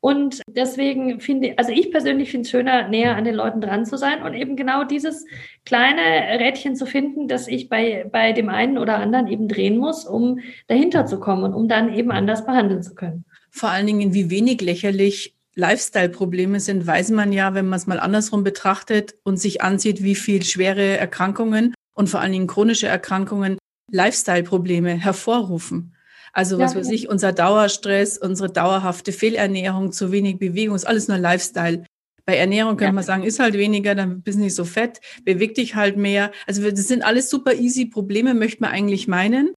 [0.00, 3.98] Und deswegen finde, also ich persönlich finde es schöner, näher an den Leuten dran zu
[3.98, 5.26] sein und eben genau dieses
[5.66, 10.06] kleine Rädchen zu finden, das ich bei, bei dem einen oder anderen eben drehen muss,
[10.06, 13.26] um dahinter zu kommen und um dann eben anders behandeln zu können.
[13.50, 18.00] Vor allen Dingen, wie wenig lächerlich Lifestyle-Probleme sind, weiß man ja, wenn man es mal
[18.00, 23.58] andersrum betrachtet und sich ansieht, wie viel schwere Erkrankungen und vor allen Dingen chronische Erkrankungen
[23.90, 25.94] Lifestyle-Probleme hervorrufen.
[26.32, 31.08] Also was ja, weiß ich, unser Dauerstress, unsere dauerhafte Fehlernährung, zu wenig Bewegung, ist alles
[31.08, 31.84] nur Lifestyle.
[32.24, 32.92] Bei Ernährung könnte ja.
[32.92, 36.30] man sagen, ist halt weniger, dann bist du nicht so fett, beweg dich halt mehr.
[36.46, 39.52] Also das sind alles super easy Probleme, möchte man eigentlich meinen.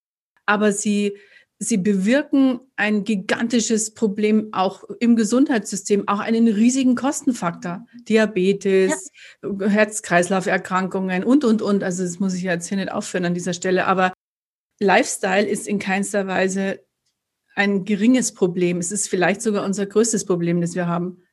[0.46, 1.18] Aber sie,
[1.60, 7.86] sie bewirken ein gigantisches Problem auch im Gesundheitssystem, auch einen riesigen Kostenfaktor.
[8.10, 9.12] Diabetes,
[9.44, 9.68] ja.
[9.68, 11.84] Herz-Kreislauf-Erkrankungen und, und, und.
[11.84, 13.86] Also das muss ich jetzt hier nicht aufführen an dieser Stelle.
[13.86, 14.14] Aber
[14.80, 16.84] Lifestyle ist in keinster Weise
[17.56, 18.78] ein geringes Problem.
[18.78, 21.24] Es ist vielleicht sogar unser größtes Problem, das wir haben.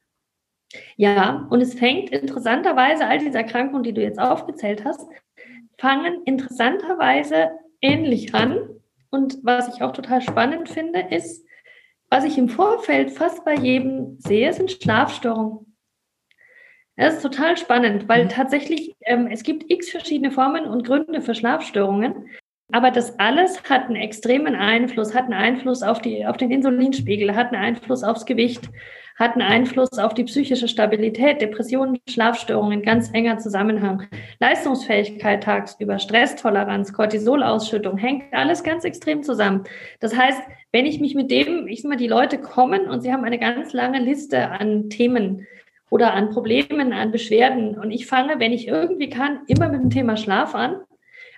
[0.97, 5.01] Ja, und es fängt interessanterweise, all diese Erkrankungen, die du jetzt aufgezählt hast,
[5.79, 7.51] fangen interessanterweise
[7.81, 8.69] ähnlich an.
[9.11, 11.45] Und was ich auch total spannend finde, ist,
[12.09, 15.77] was ich im Vorfeld fast bei jedem sehe, sind Schlafstörungen.
[16.97, 18.29] Das ist total spannend, weil mhm.
[18.29, 22.29] tatsächlich ähm, es gibt x verschiedene Formen und Gründe für Schlafstörungen.
[22.73, 27.35] Aber das alles hat einen extremen Einfluss, hat einen Einfluss auf, die, auf den Insulinspiegel,
[27.35, 28.71] hat einen Einfluss aufs Gewicht,
[29.17, 34.05] hat einen Einfluss auf die psychische Stabilität, Depressionen, Schlafstörungen, ganz enger Zusammenhang.
[34.39, 39.65] Leistungsfähigkeit tagsüber, Stresstoleranz, Cortisolausschüttung, hängt alles ganz extrem zusammen.
[39.99, 40.41] Das heißt,
[40.73, 43.39] wenn ich mich mit dem, ich sag mal, die Leute kommen und sie haben eine
[43.39, 45.47] ganz lange Liste an Themen,
[45.91, 47.77] oder an Problemen, an Beschwerden.
[47.77, 50.77] Und ich fange, wenn ich irgendwie kann, immer mit dem Thema Schlaf an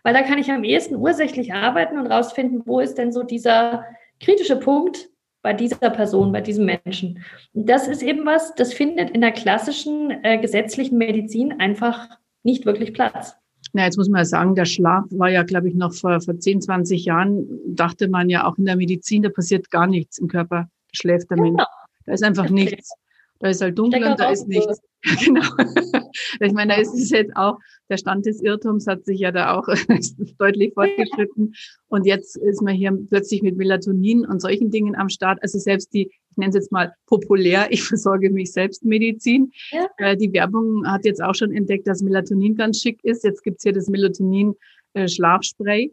[0.02, 3.84] weil da kann ich am ehesten ursächlich arbeiten und rausfinden, wo ist denn so dieser
[4.20, 5.10] kritische Punkt
[5.42, 7.22] bei dieser Person, bei diesem Menschen.
[7.52, 12.08] Und das ist eben was, das findet in der klassischen äh, gesetzlichen Medizin einfach
[12.44, 13.34] nicht wirklich Platz.
[13.72, 16.38] Na, jetzt muss man ja sagen, der Schlaf war ja, glaube ich, noch vor, vor
[16.38, 20.28] 10, 20 Jahren, dachte man ja auch in der Medizin, da passiert gar nichts im
[20.28, 21.50] Körper, da schläft der genau.
[21.50, 21.64] Mensch.
[22.04, 22.92] Da ist einfach nichts.
[23.42, 24.80] Da ist halt dunkel und da ist nichts.
[25.24, 25.42] genau.
[26.40, 27.58] ich meine, da ist es jetzt auch,
[27.90, 29.66] der Stand des Irrtums hat sich ja da auch
[30.38, 31.52] deutlich fortgeschritten.
[31.88, 35.40] Und jetzt ist man hier plötzlich mit Melatonin und solchen Dingen am Start.
[35.42, 39.50] Also selbst die, ich nenne es jetzt mal populär, ich versorge mich selbst Medizin.
[39.72, 39.88] Ja.
[39.96, 43.24] Äh, die Werbung hat jetzt auch schon entdeckt, dass Melatonin ganz schick ist.
[43.24, 45.86] Jetzt gibt's hier das Melatonin-Schlafspray.
[45.86, 45.90] Äh,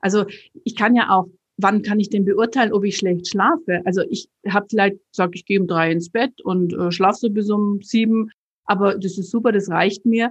[0.00, 0.26] also
[0.64, 1.28] ich kann ja auch
[1.58, 3.82] wann kann ich denn beurteilen, ob ich schlecht schlafe?
[3.84, 7.30] Also ich habe vielleicht, sag ich gehe um drei ins Bett und äh, schlafe so
[7.30, 8.30] bis um sieben,
[8.64, 10.30] aber das ist super, das reicht mir.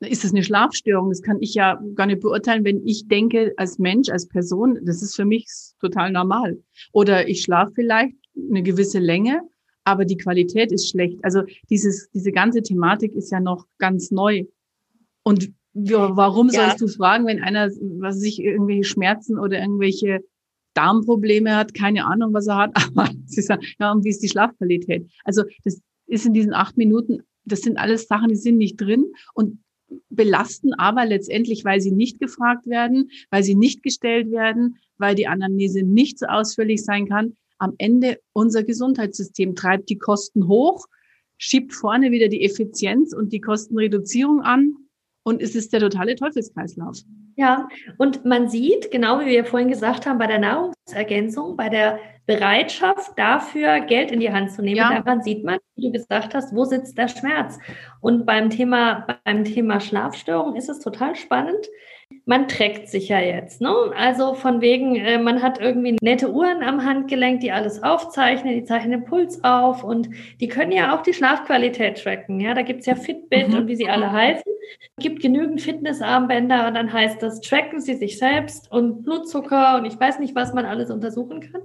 [0.00, 1.10] Ist das eine Schlafstörung?
[1.10, 5.02] Das kann ich ja gar nicht beurteilen, wenn ich denke, als Mensch, als Person, das
[5.02, 5.46] ist für mich
[5.78, 6.58] total normal.
[6.92, 8.16] Oder ich schlafe vielleicht
[8.48, 9.42] eine gewisse Länge,
[9.84, 11.18] aber die Qualität ist schlecht.
[11.22, 14.44] Also dieses, diese ganze Thematik ist ja noch ganz neu.
[15.22, 16.64] Und warum ja.
[16.64, 17.68] sollst du fragen, wenn einer,
[17.98, 20.20] was sich irgendwelche Schmerzen oder irgendwelche
[20.74, 24.28] Darmprobleme hat, keine Ahnung, was er hat, aber sie sagen, ja, und wie ist die
[24.28, 25.10] Schlafqualität?
[25.24, 29.06] Also das ist in diesen acht Minuten, das sind alles Sachen, die sind nicht drin
[29.34, 29.60] und
[30.08, 35.26] belasten aber letztendlich, weil sie nicht gefragt werden, weil sie nicht gestellt werden, weil die
[35.26, 37.36] Anamnese nicht so ausführlich sein kann.
[37.58, 40.86] Am Ende unser Gesundheitssystem treibt die Kosten hoch,
[41.38, 44.76] schiebt vorne wieder die Effizienz und die Kostenreduzierung an
[45.22, 46.98] und es ist der totale Teufelskreislauf.
[47.40, 51.98] Ja, und man sieht, genau wie wir vorhin gesagt haben, bei der Nahrungsergänzung, bei der
[52.26, 54.92] Bereitschaft dafür, Geld in die Hand zu nehmen, ja.
[54.92, 57.58] daran sieht man, wie du gesagt hast, wo sitzt der Schmerz.
[58.00, 61.66] Und beim Thema, beim Thema Schlafstörung ist es total spannend
[62.26, 63.60] man trägt sich ja jetzt.
[63.60, 63.72] Ne?
[63.96, 68.64] Also von wegen, äh, man hat irgendwie nette Uhren am Handgelenk, die alles aufzeichnen, die
[68.64, 70.08] zeichnen den Puls auf und
[70.40, 72.40] die können ja auch die Schlafqualität tracken.
[72.40, 73.54] Ja, da gibt's ja Fitbit mhm.
[73.54, 74.52] und wie sie alle heißen.
[74.96, 79.84] Es gibt genügend Fitnessarmbänder und dann heißt das, tracken Sie sich selbst und Blutzucker und
[79.84, 81.62] ich weiß nicht, was man alles untersuchen kann.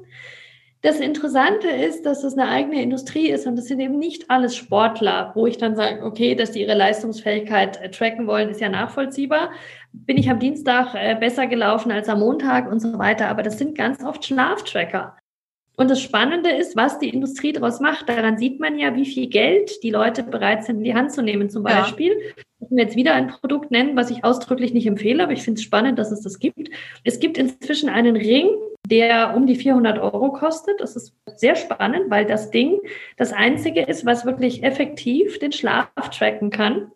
[0.85, 4.55] Das Interessante ist, dass es eine eigene Industrie ist und es sind eben nicht alles
[4.55, 8.69] Sportler, wo ich dann sage, okay, dass die ihre Leistungsfähigkeit äh, tracken wollen, ist ja
[8.69, 9.49] nachvollziehbar.
[9.93, 13.29] Bin ich am Dienstag äh, besser gelaufen als am Montag und so weiter.
[13.29, 15.17] Aber das sind ganz oft Schlaftracker.
[15.75, 18.07] Und das Spannende ist, was die Industrie daraus macht.
[18.07, 21.21] Daran sieht man ja, wie viel Geld die Leute bereit sind, in die Hand zu
[21.21, 21.49] nehmen.
[21.49, 22.43] Zum Beispiel, ja.
[22.61, 25.59] ich will jetzt wieder ein Produkt nennen, was ich ausdrücklich nicht empfehle, aber ich finde
[25.59, 26.69] es spannend, dass es das gibt.
[27.03, 28.49] Es gibt inzwischen einen Ring,
[28.87, 30.79] der um die 400 Euro kostet.
[30.79, 32.79] Das ist sehr spannend, weil das Ding
[33.17, 36.91] das einzige ist, was wirklich effektiv den Schlaf tracken kann.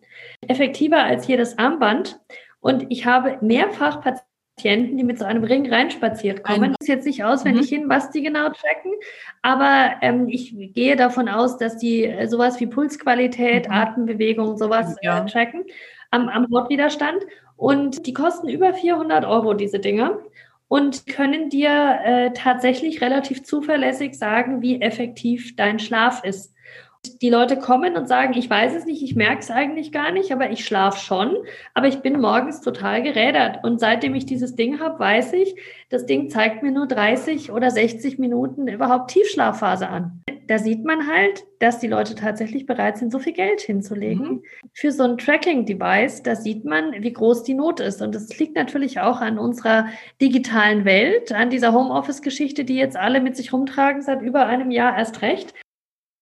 [0.48, 2.20] Effektiver als hier das Armband.
[2.62, 4.29] Und ich habe mehrfach Patienten,
[4.60, 6.76] Patienten, die mit so einem Ring reinspaziert kommen.
[6.82, 7.76] Ich weiß jetzt nicht auswendig mhm.
[7.76, 8.92] hin, was die genau tracken,
[9.42, 13.74] aber ähm, ich gehe davon aus, dass die äh, sowas wie Pulsqualität, mhm.
[13.74, 15.24] Atembewegung, sowas ja.
[15.24, 15.64] äh, tracken
[16.12, 17.24] am, am Hautwiderstand.
[17.56, 20.20] Und die kosten über 400 Euro, diese Dinge
[20.68, 26.54] und können dir äh, tatsächlich relativ zuverlässig sagen, wie effektiv dein Schlaf ist
[27.22, 30.32] die Leute kommen und sagen, ich weiß es nicht, ich merke es eigentlich gar nicht,
[30.32, 31.36] aber ich schlafe schon,
[31.74, 33.64] aber ich bin morgens total gerädert.
[33.64, 35.56] Und seitdem ich dieses Ding habe, weiß ich,
[35.90, 40.22] das Ding zeigt mir nur 30 oder 60 Minuten überhaupt Tiefschlafphase an.
[40.48, 44.28] Da sieht man halt, dass die Leute tatsächlich bereit sind, so viel Geld hinzulegen.
[44.28, 44.44] Mhm.
[44.74, 48.02] Für so ein Tracking-Device, da sieht man, wie groß die Not ist.
[48.02, 49.88] Und das liegt natürlich auch an unserer
[50.20, 54.98] digitalen Welt, an dieser Homeoffice-Geschichte, die jetzt alle mit sich rumtragen seit über einem Jahr
[54.98, 55.54] erst recht.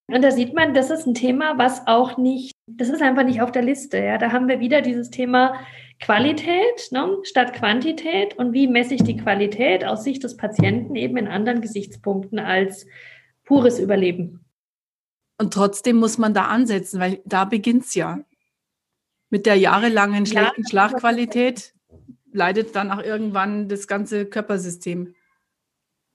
[0.09, 3.41] Und da sieht man, das ist ein Thema, was auch nicht, das ist einfach nicht
[3.41, 3.97] auf der Liste.
[3.97, 5.53] Ja, da haben wir wieder dieses Thema
[5.99, 11.17] Qualität ne, statt Quantität und wie messe ich die Qualität aus Sicht des Patienten eben
[11.17, 12.85] in anderen Gesichtspunkten als
[13.43, 14.45] pures Überleben.
[15.39, 18.19] Und trotzdem muss man da ansetzen, weil da beginnt es ja.
[19.29, 21.73] Mit der jahrelangen schlechten ja, Schlafqualität
[22.31, 25.15] leidet dann auch irgendwann das ganze Körpersystem.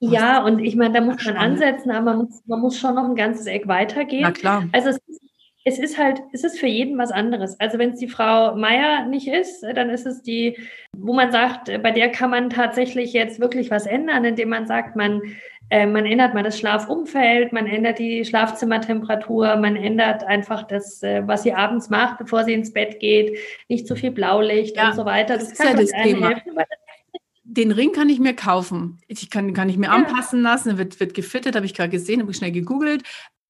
[0.05, 3.05] Ja, und ich meine, da muss man ansetzen, aber man muss, man muss schon noch
[3.05, 4.23] ein ganzes Eck weitergehen.
[4.23, 4.65] Na klar.
[4.73, 5.23] Also es ist,
[5.65, 7.59] es ist halt, es ist für jeden was anderes.
[7.61, 10.59] Also wenn es die Frau Meier nicht ist, dann ist es die,
[10.97, 14.97] wo man sagt, bei der kann man tatsächlich jetzt wirklich was ändern, indem man sagt,
[14.97, 15.23] man,
[15.71, 21.23] äh, man ändert mal das Schlafumfeld, man ändert die Schlafzimmertemperatur, man ändert einfach das, äh,
[21.27, 23.39] was sie abends macht, bevor sie ins Bett geht,
[23.69, 25.39] nicht zu viel Blaulicht ja, und so weiter.
[25.39, 26.29] Das, das kann ja das Thema.
[26.31, 26.82] helfen, weil das
[27.53, 28.99] den Ring kann ich mir kaufen.
[29.09, 29.93] Ich kann, kann ich mir ja.
[29.93, 33.03] anpassen lassen, wird, wird gefittet, habe ich gerade gesehen, habe ich schnell gegoogelt.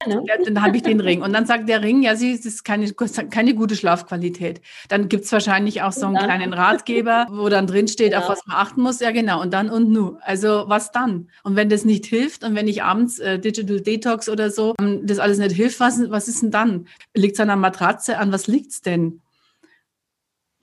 [0.05, 1.22] Ja, dann habe ich den Ring.
[1.22, 4.61] Und dann sagt der Ring, ja, sie, das ist keine, keine gute Schlafqualität.
[4.88, 8.18] Dann gibt es wahrscheinlich auch so einen kleinen Ratgeber, wo dann drin steht, ja.
[8.18, 8.98] auf was man achten muss.
[8.98, 9.40] Ja, genau.
[9.40, 10.16] Und dann und nu.
[10.22, 11.28] Also was dann?
[11.44, 15.07] Und wenn das nicht hilft und wenn ich abends äh, Digital Detox oder so, ähm,
[15.07, 16.88] das alles nicht hilft, was, was ist denn dann?
[17.14, 18.18] Liegt es an der Matratze?
[18.18, 19.20] An was liegt es denn?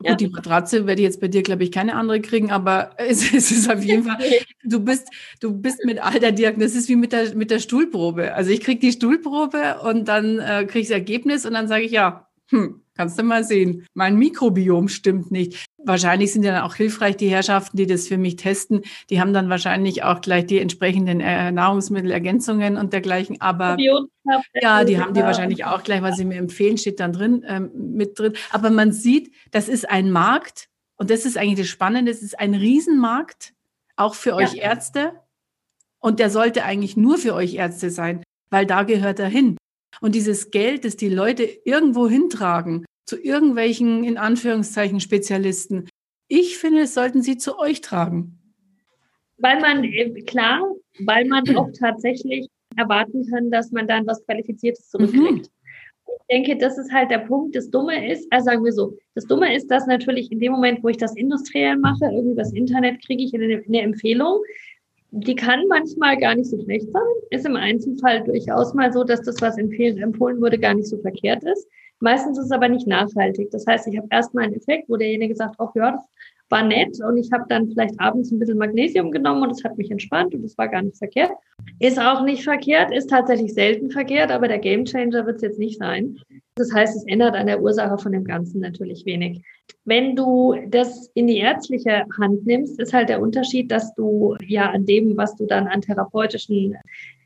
[0.01, 0.11] Ja.
[0.11, 3.33] Gut, die Matratze werde ich jetzt bei dir, glaube ich, keine andere kriegen, aber es,
[3.33, 4.17] es, ist auf jeden Fall,
[4.63, 5.09] du bist,
[5.41, 8.33] du bist mit all der Diagnose, das ist wie mit der, mit der Stuhlprobe.
[8.33, 11.83] Also ich kriege die Stuhlprobe und dann äh, kriege ich das Ergebnis und dann sage
[11.83, 13.87] ich, ja, hm, Kannst du mal sehen.
[13.93, 15.65] Mein Mikrobiom stimmt nicht.
[15.77, 18.81] Wahrscheinlich sind ja dann auch hilfreich die Herrschaften, die das für mich testen.
[19.09, 23.39] Die haben dann wahrscheinlich auch gleich die entsprechenden äh, Nahrungsmittelergänzungen und dergleichen.
[23.39, 27.45] Aber ja, die haben die wahrscheinlich auch gleich, was sie mir empfehlen, steht dann drin,
[27.47, 28.33] ähm, mit drin.
[28.49, 32.11] Aber man sieht, das ist ein Markt und das ist eigentlich das Spannende.
[32.11, 33.53] Es ist ein Riesenmarkt,
[33.95, 34.63] auch für euch ja.
[34.63, 35.13] Ärzte.
[35.99, 39.55] Und der sollte eigentlich nur für euch Ärzte sein, weil da gehört er hin.
[40.01, 45.89] Und dieses Geld, das die Leute irgendwo hintragen, zu irgendwelchen, in Anführungszeichen, Spezialisten,
[46.27, 48.37] ich finde, es sollten sie zu euch tragen.
[49.39, 50.61] Weil man, äh, klar,
[50.99, 52.47] weil man auch tatsächlich
[52.77, 55.25] erwarten kann, dass man dann was Qualifiziertes zurückkriegt.
[55.25, 55.41] Mhm.
[55.41, 57.55] Ich denke, das ist halt der Punkt.
[57.55, 60.83] Das Dumme ist, also sagen wir so, das Dumme ist, dass natürlich in dem Moment,
[60.83, 64.39] wo ich das industriell mache, irgendwie das Internet kriege ich eine, eine Empfehlung
[65.11, 67.01] die kann manchmal gar nicht so schlecht sein.
[67.31, 71.43] Ist im Einzelfall durchaus mal so, dass das, was empfohlen wurde, gar nicht so verkehrt
[71.43, 71.67] ist.
[72.01, 73.51] Meistens ist es aber nicht nachhaltig.
[73.51, 76.03] Das heißt, ich habe erstmal einen Effekt, wo derjenige sagt, ach ja, das
[76.49, 79.77] war nett und ich habe dann vielleicht abends ein bisschen Magnesium genommen und es hat
[79.77, 81.31] mich entspannt und das war gar nicht verkehrt.
[81.79, 85.77] Ist auch nicht verkehrt, ist tatsächlich selten verkehrt, aber der Gamechanger wird es jetzt nicht
[85.77, 86.17] sein.
[86.59, 89.41] Das heißt, es ändert an der Ursache von dem Ganzen natürlich wenig.
[89.85, 94.69] Wenn du das in die ärztliche Hand nimmst, ist halt der Unterschied, dass du ja
[94.69, 96.75] an dem, was du dann an therapeutischen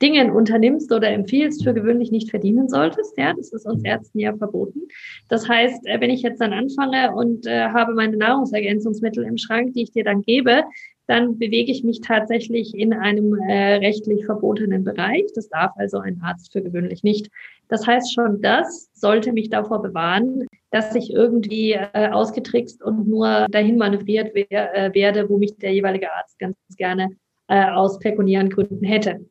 [0.02, 3.18] Dingen unternimmst oder empfiehlst, für gewöhnlich nicht verdienen solltest.
[3.18, 4.82] Ja, das ist uns Ärzten ja verboten.
[5.30, 9.74] Das heißt, äh, wenn ich jetzt dann anfange und äh, habe meine Nahrungsergänzungsmittel im Schrank,
[9.74, 10.64] die ich dir dann gebe,
[11.08, 15.26] dann bewege ich mich tatsächlich in einem äh, rechtlich verbotenen Bereich.
[15.36, 17.30] Das darf also ein Arzt für gewöhnlich nicht.
[17.68, 23.48] Das heißt, schon das sollte mich davor bewahren, dass ich irgendwie äh, ausgetrickst und nur
[23.50, 27.10] dahin manövriert wer, äh, werde, wo mich der jeweilige Arzt ganz gerne
[27.48, 29.26] äh, aus pekuniären Gründen hätte.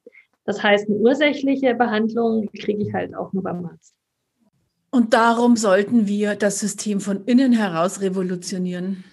[0.45, 3.95] Das heißt, eine ursächliche Behandlung kriege ich halt auch nur beim Arzt.
[4.91, 9.05] Und darum sollten wir das System von innen heraus revolutionieren.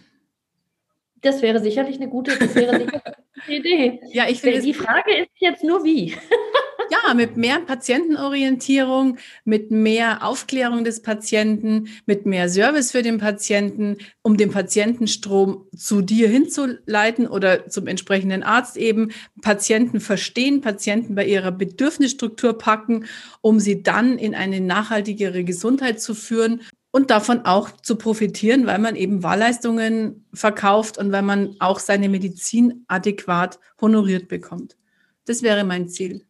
[1.22, 4.02] Das wäre sicherlich eine gute, das wäre sicherlich eine gute Idee.
[4.12, 4.62] Ja, ich finde.
[4.62, 6.16] Die Frage ist jetzt nur wie.
[6.92, 13.98] Ja, mit mehr Patientenorientierung, mit mehr Aufklärung des Patienten, mit mehr Service für den Patienten,
[14.24, 19.12] um den Patientenstrom zu dir hinzuleiten oder zum entsprechenden Arzt eben.
[19.44, 23.06] Patienten verstehen, Patienten bei ihrer Bedürfnisstruktur packen,
[23.42, 26.62] um sie dann in eine nachhaltigere Gesundheit zu führen
[26.92, 32.10] und davon auch zu profitieren, weil man eben Wahlleistungen verkauft und weil man auch seine
[32.10, 34.76] Medizin adäquat honoriert bekommt.
[35.26, 36.26] Das wäre mein Ziel.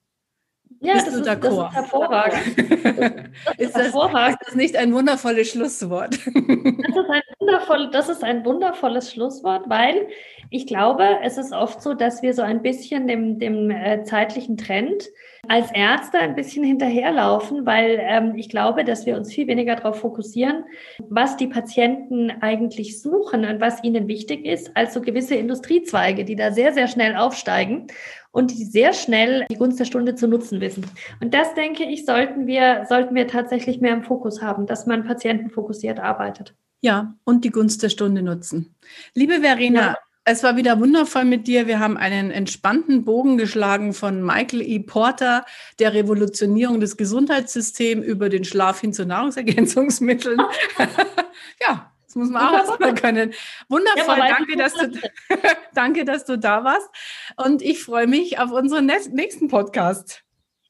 [0.81, 2.57] Ja, Bist das, du ist, das ist hervorragend.
[2.57, 6.13] Das ist, ist, das, ist das nicht ein wundervolles Schlusswort?
[6.15, 10.07] Das ist, ein wundervoll, das ist ein wundervolles Schlusswort, weil
[10.49, 14.55] ich glaube, es ist oft so, dass wir so ein bisschen dem, dem äh, zeitlichen
[14.55, 15.09] Trend
[15.47, 19.99] als Ärzte ein bisschen hinterherlaufen, weil ähm, ich glaube, dass wir uns viel weniger darauf
[19.99, 20.65] fokussieren,
[21.07, 26.35] was die Patienten eigentlich suchen und was ihnen wichtig ist, als so gewisse Industriezweige, die
[26.35, 27.87] da sehr, sehr schnell aufsteigen
[28.31, 30.85] und die sehr schnell die Gunst der Stunde zu nutzen wissen.
[31.21, 35.05] Und das, denke ich, sollten wir, sollten wir tatsächlich mehr im Fokus haben, dass man
[35.05, 36.53] patientenfokussiert arbeitet.
[36.81, 38.73] Ja, und die Gunst der Stunde nutzen.
[39.13, 39.95] Liebe Verena, ja.
[40.31, 41.65] Es war wieder wundervoll mit dir.
[41.65, 44.77] Wir haben einen entspannten Bogen geschlagen von Michael E.
[44.77, 45.43] Porter,
[45.79, 50.39] der Revolutionierung des Gesundheitssystems über den Schlaf hin zu Nahrungsergänzungsmitteln.
[51.67, 53.33] ja, das muss man auch erstmal können.
[53.69, 54.91] Wundervoll, ja, danke, dass du,
[55.73, 56.89] danke, dass du da warst.
[57.35, 60.21] Und ich freue mich auf unseren nächsten Podcast.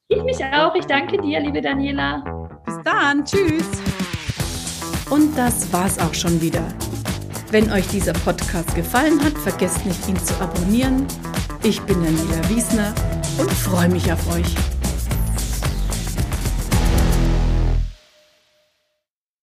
[0.08, 0.74] Ich mich auch.
[0.74, 2.24] Ich danke dir, liebe Daniela.
[2.64, 3.26] Bis dann.
[3.26, 3.68] Tschüss.
[5.10, 6.64] Und das war's auch schon wieder.
[7.50, 11.04] Wenn euch dieser Podcast gefallen hat, vergesst nicht, ihn zu abonnieren.
[11.64, 12.94] Ich bin Daniela Wiesner
[13.38, 14.54] und freue mich auf euch.